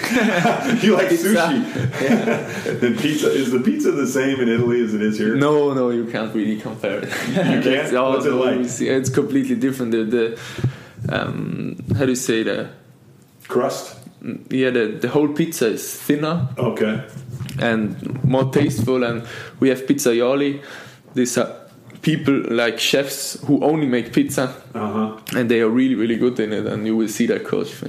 You 0.84 0.94
like 0.96 1.10
Pizza. 1.10 1.30
sushi? 1.36 2.84
and 2.84 3.00
pizza 3.04 3.30
is 3.32 3.52
the 3.52 3.60
pizza 3.60 3.92
the 3.92 4.08
same 4.08 4.40
in 4.40 4.50
Italy 4.50 4.82
as 4.84 4.94
it 4.94 5.02
is 5.02 5.18
here? 5.18 5.36
No, 5.36 5.74
no, 5.74 5.90
you 5.90 6.06
can't 6.06 6.34
really 6.34 6.60
compare 6.60 7.00
it. 7.04 7.10
You 7.30 7.62
can't? 7.62 7.94
What's 7.94 8.26
it 8.26 8.32
like? 8.34 8.60
It's, 8.62 8.82
it's 8.82 9.10
completely 9.10 9.56
different. 9.56 9.92
The, 9.92 10.04
the 10.16 10.26
um, 11.10 11.78
how 11.98 12.06
do 12.06 12.12
you 12.12 12.16
say 12.16 12.44
the 12.44 12.70
Crust. 13.48 13.96
yeah 14.50 14.72
the, 14.72 14.98
the 15.02 15.08
whole 15.08 15.28
pizza 15.28 15.68
is 15.68 15.84
thinner 16.08 16.48
Okay. 16.58 17.02
and 17.60 17.96
more 18.24 18.46
tasteful, 18.52 19.04
and 19.04 19.22
we 19.60 19.70
have 19.70 19.82
pizzaioli. 19.86 20.62
These 21.14 21.38
are 21.38 21.48
people 22.02 22.44
like 22.50 22.80
chefs 22.80 23.38
who 23.48 23.64
only 23.64 23.88
make 23.88 24.12
pizza, 24.14 24.44
Uh 24.74 24.92
huh. 24.92 25.18
and 25.40 25.50
they 25.50 25.62
are 25.62 25.70
really 25.70 25.96
really 25.96 26.18
good 26.18 26.40
in 26.40 26.54
it. 26.54 26.66
And 26.68 26.86
you 26.88 26.96
will 26.98 27.08
see 27.10 27.28
that 27.28 27.44
coach. 27.46 27.72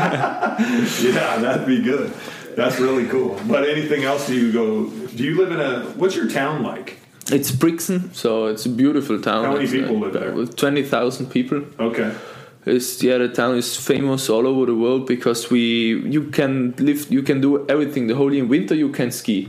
Yeah, 0.00 1.38
that'd 1.40 1.66
be 1.66 1.82
good. 1.82 2.12
That's 2.56 2.78
really 2.80 3.06
cool. 3.06 3.38
But 3.48 3.68
anything 3.68 4.04
else? 4.04 4.26
Do 4.26 4.34
you 4.34 4.52
go? 4.52 4.86
Do 5.16 5.24
you 5.24 5.36
live 5.38 5.52
in 5.52 5.60
a? 5.60 5.84
What's 5.96 6.16
your 6.16 6.28
town 6.28 6.62
like? 6.62 6.98
It's 7.32 7.52
Brixen, 7.52 8.12
so 8.12 8.46
it's 8.46 8.66
a 8.66 8.68
beautiful 8.68 9.20
town. 9.20 9.44
How 9.44 9.52
many 9.52 9.64
It's, 9.64 9.72
people 9.72 9.98
live 9.98 10.12
there? 10.12 10.46
Twenty 10.46 10.82
thousand 10.82 11.26
people. 11.30 11.62
Okay. 11.78 12.12
It's, 12.66 13.02
yeah, 13.02 13.16
the 13.18 13.28
town 13.28 13.56
is 13.56 13.76
famous 13.76 14.28
all 14.28 14.46
over 14.46 14.66
the 14.66 14.74
world 14.74 15.06
because 15.06 15.50
we 15.50 15.94
you 16.10 16.24
can 16.24 16.74
live, 16.78 17.10
you 17.10 17.22
can 17.22 17.40
do 17.40 17.66
everything. 17.68 18.06
The 18.06 18.14
whole 18.14 18.32
year. 18.32 18.42
In 18.44 18.48
winter, 18.50 18.74
you 18.74 18.90
can 18.90 19.10
ski. 19.10 19.48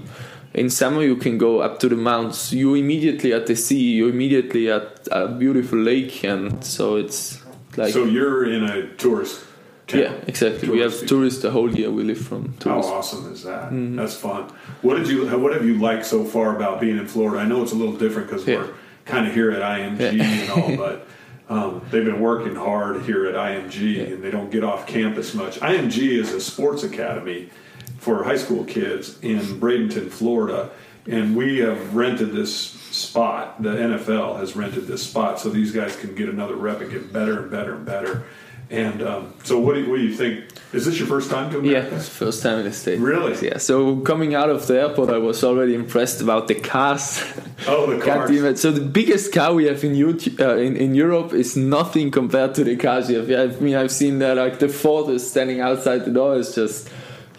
In 0.54 0.70
summer, 0.70 1.02
you 1.02 1.16
can 1.18 1.38
go 1.38 1.60
up 1.60 1.80
to 1.80 1.90
the 1.90 1.96
mountains. 1.96 2.54
You 2.54 2.74
immediately 2.76 3.34
at 3.34 3.48
the 3.48 3.56
sea. 3.56 3.80
You 4.00 4.08
immediately 4.08 4.70
at 4.72 5.08
a 5.12 5.28
beautiful 5.28 5.80
lake, 5.80 6.24
and 6.24 6.64
so 6.64 6.96
it's 6.96 7.42
like 7.78 7.94
so 7.94 8.06
you're 8.06 8.46
in 8.52 8.64
a 8.64 8.88
tourist. 8.96 9.44
Town. 9.88 10.00
yeah, 10.02 10.14
exactly. 10.28 10.70
We 10.70 10.80
have 10.80 11.06
tourists 11.06 11.42
the 11.42 11.52
whole 11.52 11.70
year. 11.76 11.90
We 11.92 12.04
live 12.04 12.18
from 12.20 12.54
How 12.54 12.60
tourists. 12.82 12.92
awesome 12.92 13.34
is 13.34 13.44
that? 13.44 13.72
Mm-hmm. 13.72 13.98
That's 13.98 14.16
fun. 14.16 14.44
What 14.84 14.96
did 14.98 15.08
you? 15.10 15.28
What 15.38 15.52
have 15.54 15.66
you 15.66 15.78
liked 15.80 16.06
so 16.06 16.24
far 16.24 16.56
about 16.56 16.80
being 16.80 16.98
in 16.98 17.08
Florida? 17.08 17.40
I 17.44 17.46
know 17.48 17.62
it's 17.64 17.74
a 17.74 17.76
little 17.76 17.96
different 17.98 18.30
because 18.30 18.48
Yeah. 18.48 18.58
we're 18.58 18.74
kind 19.06 19.28
of 19.28 19.34
here 19.34 19.52
at 19.52 19.62
IMG 19.62 20.00
Yeah. 20.18 20.24
and 20.24 20.50
all, 20.52 20.76
but 20.78 21.08
um, 21.52 21.82
they've 21.92 22.06
been 22.06 22.22
working 22.22 22.56
hard 22.56 23.02
here 23.02 23.26
at 23.26 23.36
IMG, 23.36 24.14
and 24.14 24.24
they 24.24 24.32
don't 24.32 24.50
get 24.50 24.64
off 24.64 24.88
campus 24.88 25.34
much. 25.34 25.60
IMG 25.60 26.18
is 26.18 26.32
a 26.32 26.40
sports 26.40 26.84
academy 26.84 27.50
for 27.98 28.24
high 28.24 28.38
school 28.38 28.64
kids 28.64 29.20
in 29.20 29.40
Bradenton, 29.60 30.10
Florida, 30.10 30.70
and 31.08 31.36
we 31.36 31.58
have 31.58 31.94
rented 31.94 32.32
this 32.32 32.56
spot. 32.56 33.62
The 33.62 33.72
NFL 33.72 34.40
has 34.40 34.56
rented 34.56 34.88
this 34.88 35.06
spot 35.06 35.42
so 35.42 35.50
these 35.50 35.74
guys 35.74 35.94
can 35.98 36.16
get 36.16 36.30
another 36.30 36.56
rep 36.56 36.80
and 36.80 36.90
get 36.90 37.12
better 37.12 37.42
and 37.42 37.52
better 37.52 37.76
and 37.76 37.86
better. 37.86 38.24
And 38.72 39.04
um, 39.04 39.34
so, 39.44 39.60
what 39.60 39.74
do, 39.74 39.82
you, 39.82 39.90
what 39.90 39.98
do 39.98 40.04
you 40.04 40.14
think? 40.16 40.46
Is 40.72 40.86
this 40.86 40.98
your 40.98 41.08
first 41.08 41.30
time 41.30 41.52
to 41.52 41.58
Yeah, 41.58 41.80
America? 41.80 41.96
it's 41.98 42.08
first 42.08 42.42
time 42.42 42.60
in 42.60 42.66
the 42.66 42.72
state. 42.72 43.00
Really? 43.00 43.36
Yeah. 43.46 43.58
So 43.58 43.98
coming 43.98 44.34
out 44.34 44.50
of 44.50 44.66
the 44.68 44.80
airport, 44.80 45.10
I 45.10 45.18
was 45.18 45.44
already 45.44 45.76
impressed 45.76 46.22
about 46.22 46.48
the 46.48 46.56
cars. 46.56 47.22
Oh, 47.68 47.94
the 47.94 48.00
cars. 48.06 48.62
so 48.62 48.72
the 48.72 48.80
biggest 48.80 49.34
car 49.34 49.54
we 49.54 49.66
have 49.66 49.84
in, 49.84 49.94
Ut- 50.02 50.40
uh, 50.40 50.56
in 50.56 50.78
in 50.78 50.96
Europe 50.96 51.34
is 51.34 51.58
nothing 51.58 52.12
compared 52.12 52.56
to 52.56 52.64
the 52.64 52.78
cars 52.78 53.10
we 53.10 53.16
have. 53.16 53.30
Yeah, 53.30 53.42
I 53.44 53.48
mean 53.60 53.76
I've 53.76 53.92
seen 53.92 54.20
that 54.20 54.38
like 54.38 54.60
the 54.60 54.70
Ford 54.70 55.10
is 55.10 55.30
standing 55.30 55.60
outside 55.60 56.06
the 56.06 56.12
door 56.12 56.38
is 56.38 56.56
just 56.56 56.90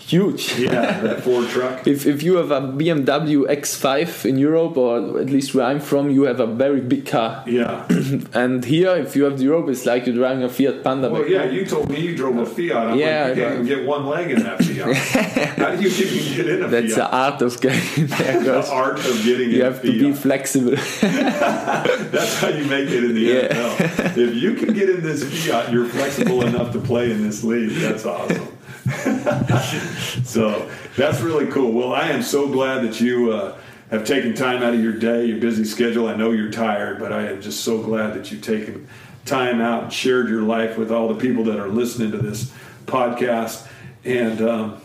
huge. 0.08 0.58
Yeah, 0.58 1.00
that 1.00 1.22
Ford 1.22 1.48
truck. 1.48 1.86
If, 1.86 2.06
if 2.06 2.22
you 2.22 2.36
have 2.36 2.50
a 2.50 2.60
BMW 2.60 3.46
X5 3.48 4.24
in 4.24 4.38
Europe, 4.38 4.76
or 4.76 5.18
at 5.20 5.26
least 5.30 5.54
where 5.54 5.66
I'm 5.66 5.80
from, 5.80 6.10
you 6.10 6.22
have 6.24 6.40
a 6.40 6.46
very 6.46 6.80
big 6.80 7.06
car. 7.06 7.44
Yeah. 7.46 7.86
And 8.34 8.64
here, 8.64 8.94
if 8.96 9.14
you 9.16 9.24
have 9.24 9.38
the 9.38 9.44
Europe, 9.44 9.68
it's 9.68 9.84
like 9.86 10.06
you're 10.06 10.14
driving 10.16 10.42
a 10.44 10.48
Fiat 10.48 10.82
Panda. 10.84 11.08
Well, 11.10 11.26
yeah, 11.28 11.44
home. 11.46 11.54
you 11.54 11.64
told 11.66 11.90
me 11.90 12.00
you 12.00 12.16
drove 12.16 12.36
a 12.38 12.46
Fiat. 12.46 12.76
I'm 12.92 12.98
Yeah, 12.98 13.26
like, 13.26 13.36
you 13.36 13.42
can't 13.42 13.54
even 13.54 13.66
get 13.66 13.86
one 13.86 14.06
leg 14.06 14.30
in 14.30 14.42
that 14.42 14.58
Fiat. 14.64 14.96
How 15.62 15.76
do 15.76 15.82
you 15.82 15.88
even 15.88 16.36
get 16.36 16.48
in 16.48 16.62
a 16.62 16.68
fiat? 16.68 16.70
That's 16.70 16.94
the 16.96 17.10
art 17.10 17.42
of 17.42 17.60
getting 17.60 18.06
there. 18.06 18.42
The 18.42 18.70
art 18.70 18.98
of 18.98 19.24
getting 19.24 19.50
You 19.50 19.64
have 19.64 19.80
to 19.82 19.92
be 19.92 20.12
flexible. 20.12 20.76
That's 21.00 22.38
how 22.40 22.48
you 22.48 22.64
make 22.66 22.88
it 22.90 23.04
in 23.04 23.14
the 23.14 23.20
Yeah. 23.20 23.48
NFL. 23.48 24.16
If 24.18 24.34
you 24.34 24.54
can 24.54 24.72
get 24.74 24.88
in 24.90 25.02
this 25.02 25.22
Fiat, 25.24 25.72
you're 25.72 25.86
flexible 25.86 26.44
enough 26.46 26.72
to 26.72 26.80
play 26.80 27.10
in 27.10 27.22
this 27.22 27.42
league. 27.44 27.70
That's 27.80 28.04
awesome. 28.04 28.48
so 30.24 30.70
that's 30.96 31.20
really 31.20 31.46
cool. 31.46 31.72
Well, 31.72 31.92
I 31.92 32.08
am 32.08 32.22
so 32.22 32.48
glad 32.48 32.82
that 32.82 33.00
you 33.00 33.32
uh, 33.32 33.56
have 33.90 34.04
taken 34.04 34.34
time 34.34 34.62
out 34.62 34.74
of 34.74 34.82
your 34.82 34.94
day, 34.94 35.26
your 35.26 35.38
busy 35.38 35.64
schedule. 35.64 36.08
I 36.08 36.16
know 36.16 36.32
you're 36.32 36.50
tired, 36.50 36.98
but 36.98 37.12
I 37.12 37.28
am 37.28 37.40
just 37.40 37.60
so 37.60 37.82
glad 37.82 38.14
that 38.14 38.32
you've 38.32 38.42
taken 38.42 38.88
time 39.24 39.60
out 39.60 39.84
and 39.84 39.92
shared 39.92 40.28
your 40.28 40.42
life 40.42 40.76
with 40.76 40.90
all 40.90 41.08
the 41.08 41.20
people 41.20 41.44
that 41.44 41.58
are 41.58 41.68
listening 41.68 42.10
to 42.10 42.18
this 42.18 42.52
podcast. 42.86 43.68
And 44.04 44.40
um, 44.42 44.80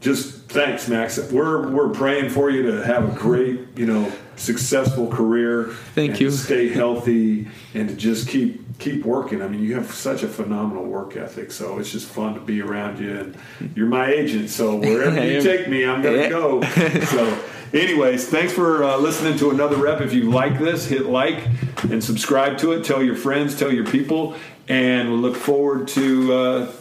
just 0.00 0.48
thanks, 0.50 0.88
Max. 0.88 1.18
We're 1.30 1.70
we're 1.70 1.90
praying 1.90 2.30
for 2.30 2.50
you 2.50 2.62
to 2.70 2.84
have 2.84 3.16
a 3.16 3.18
great, 3.18 3.60
you 3.76 3.86
know, 3.86 4.12
successful 4.40 5.06
career. 5.06 5.66
Thank 5.94 6.20
you. 6.20 6.30
To 6.30 6.36
stay 6.36 6.68
healthy 6.68 7.48
and 7.74 7.88
to 7.88 7.94
just 7.94 8.28
keep 8.28 8.78
keep 8.78 9.04
working. 9.04 9.42
I 9.42 9.48
mean, 9.48 9.62
you 9.62 9.74
have 9.74 9.92
such 9.92 10.22
a 10.22 10.28
phenomenal 10.28 10.84
work 10.84 11.16
ethic, 11.16 11.52
so 11.52 11.78
it's 11.78 11.92
just 11.92 12.08
fun 12.08 12.34
to 12.34 12.40
be 12.40 12.62
around 12.62 12.98
you. 12.98 13.16
And 13.16 13.38
you're 13.76 13.86
my 13.86 14.10
agent, 14.10 14.50
so 14.50 14.76
wherever 14.76 15.24
you 15.24 15.42
take 15.42 15.68
me, 15.68 15.84
I'm 15.84 16.02
gonna 16.02 16.28
go. 16.28 16.62
So. 16.62 17.42
Anyways, 17.72 18.28
thanks 18.28 18.52
for 18.52 18.82
uh, 18.82 18.96
listening 18.96 19.38
to 19.38 19.50
another 19.50 19.76
rep. 19.76 20.00
If 20.00 20.12
you 20.12 20.28
like 20.28 20.58
this, 20.58 20.86
hit 20.86 21.06
like 21.06 21.46
and 21.84 22.02
subscribe 22.02 22.58
to 22.58 22.72
it. 22.72 22.84
Tell 22.84 23.00
your 23.00 23.14
friends, 23.14 23.56
tell 23.56 23.70
your 23.70 23.86
people, 23.86 24.34
and 24.66 25.08
we 25.08 25.16
look 25.16 25.36
forward 25.36 25.86
to 25.88 26.32
uh, 26.32 26.72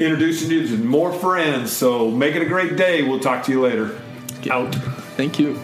introducing 0.00 0.50
you 0.50 0.66
to 0.66 0.76
more 0.76 1.12
friends. 1.12 1.70
So 1.72 2.10
make 2.10 2.34
it 2.34 2.42
a 2.42 2.46
great 2.46 2.76
day. 2.76 3.02
We'll 3.02 3.20
talk 3.20 3.44
to 3.44 3.52
you 3.52 3.60
later. 3.60 3.96
Out. 4.50 4.74
Thank 5.16 5.38
you. 5.38 5.56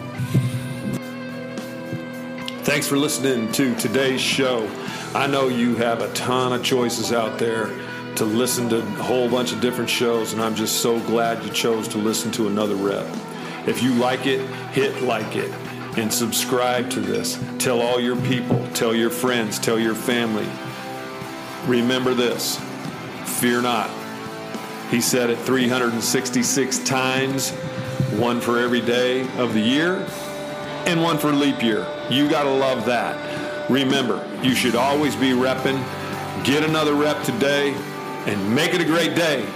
Thanks 2.65 2.87
for 2.87 2.97
listening 2.97 3.51
to 3.51 3.75
today's 3.75 4.19
show. 4.19 4.67
I 5.13 5.27
know 5.27 5.49
you 5.49 5.75
have 5.75 6.01
a 6.01 6.11
ton 6.13 6.51
of 6.51 6.63
choices 6.63 7.13
out 7.13 7.37
there 7.37 7.67
to 8.15 8.25
listen 8.25 8.67
to 8.69 8.79
a 8.79 9.03
whole 9.03 9.29
bunch 9.29 9.53
of 9.53 9.61
different 9.61 9.87
shows, 9.87 10.33
and 10.33 10.41
I'm 10.41 10.55
just 10.55 10.81
so 10.81 10.99
glad 11.01 11.43
you 11.43 11.51
chose 11.51 11.87
to 11.89 11.99
listen 11.99 12.31
to 12.31 12.47
another 12.47 12.73
rep. 12.73 13.05
If 13.67 13.83
you 13.83 13.93
like 13.93 14.25
it, 14.25 14.41
hit 14.71 15.03
like 15.03 15.35
it 15.35 15.51
and 15.95 16.11
subscribe 16.11 16.89
to 16.89 17.01
this. 17.01 17.39
Tell 17.59 17.83
all 17.83 17.99
your 17.99 18.15
people, 18.15 18.67
tell 18.73 18.95
your 18.95 19.11
friends, 19.11 19.59
tell 19.59 19.77
your 19.77 19.93
family. 19.93 20.49
Remember 21.67 22.15
this 22.15 22.59
fear 23.25 23.61
not. 23.61 23.91
He 24.89 25.01
said 25.01 25.29
it 25.29 25.37
366 25.37 26.79
times, 26.79 27.51
one 28.17 28.41
for 28.41 28.57
every 28.57 28.81
day 28.81 29.21
of 29.37 29.53
the 29.53 29.61
year 29.61 30.07
and 30.87 31.03
one 31.03 31.19
for 31.19 31.31
leap 31.31 31.61
year. 31.61 31.85
You 32.09 32.29
got 32.29 32.43
to 32.43 32.51
love 32.51 32.85
that. 32.85 33.69
Remember, 33.69 34.23
you 34.43 34.53
should 34.53 34.75
always 34.75 35.15
be 35.15 35.31
repping. 35.31 35.83
Get 36.43 36.63
another 36.63 36.93
rep 36.93 37.23
today 37.23 37.73
and 38.27 38.55
make 38.55 38.75
it 38.75 38.81
a 38.81 38.85
great 38.85 39.15
day. 39.15 39.47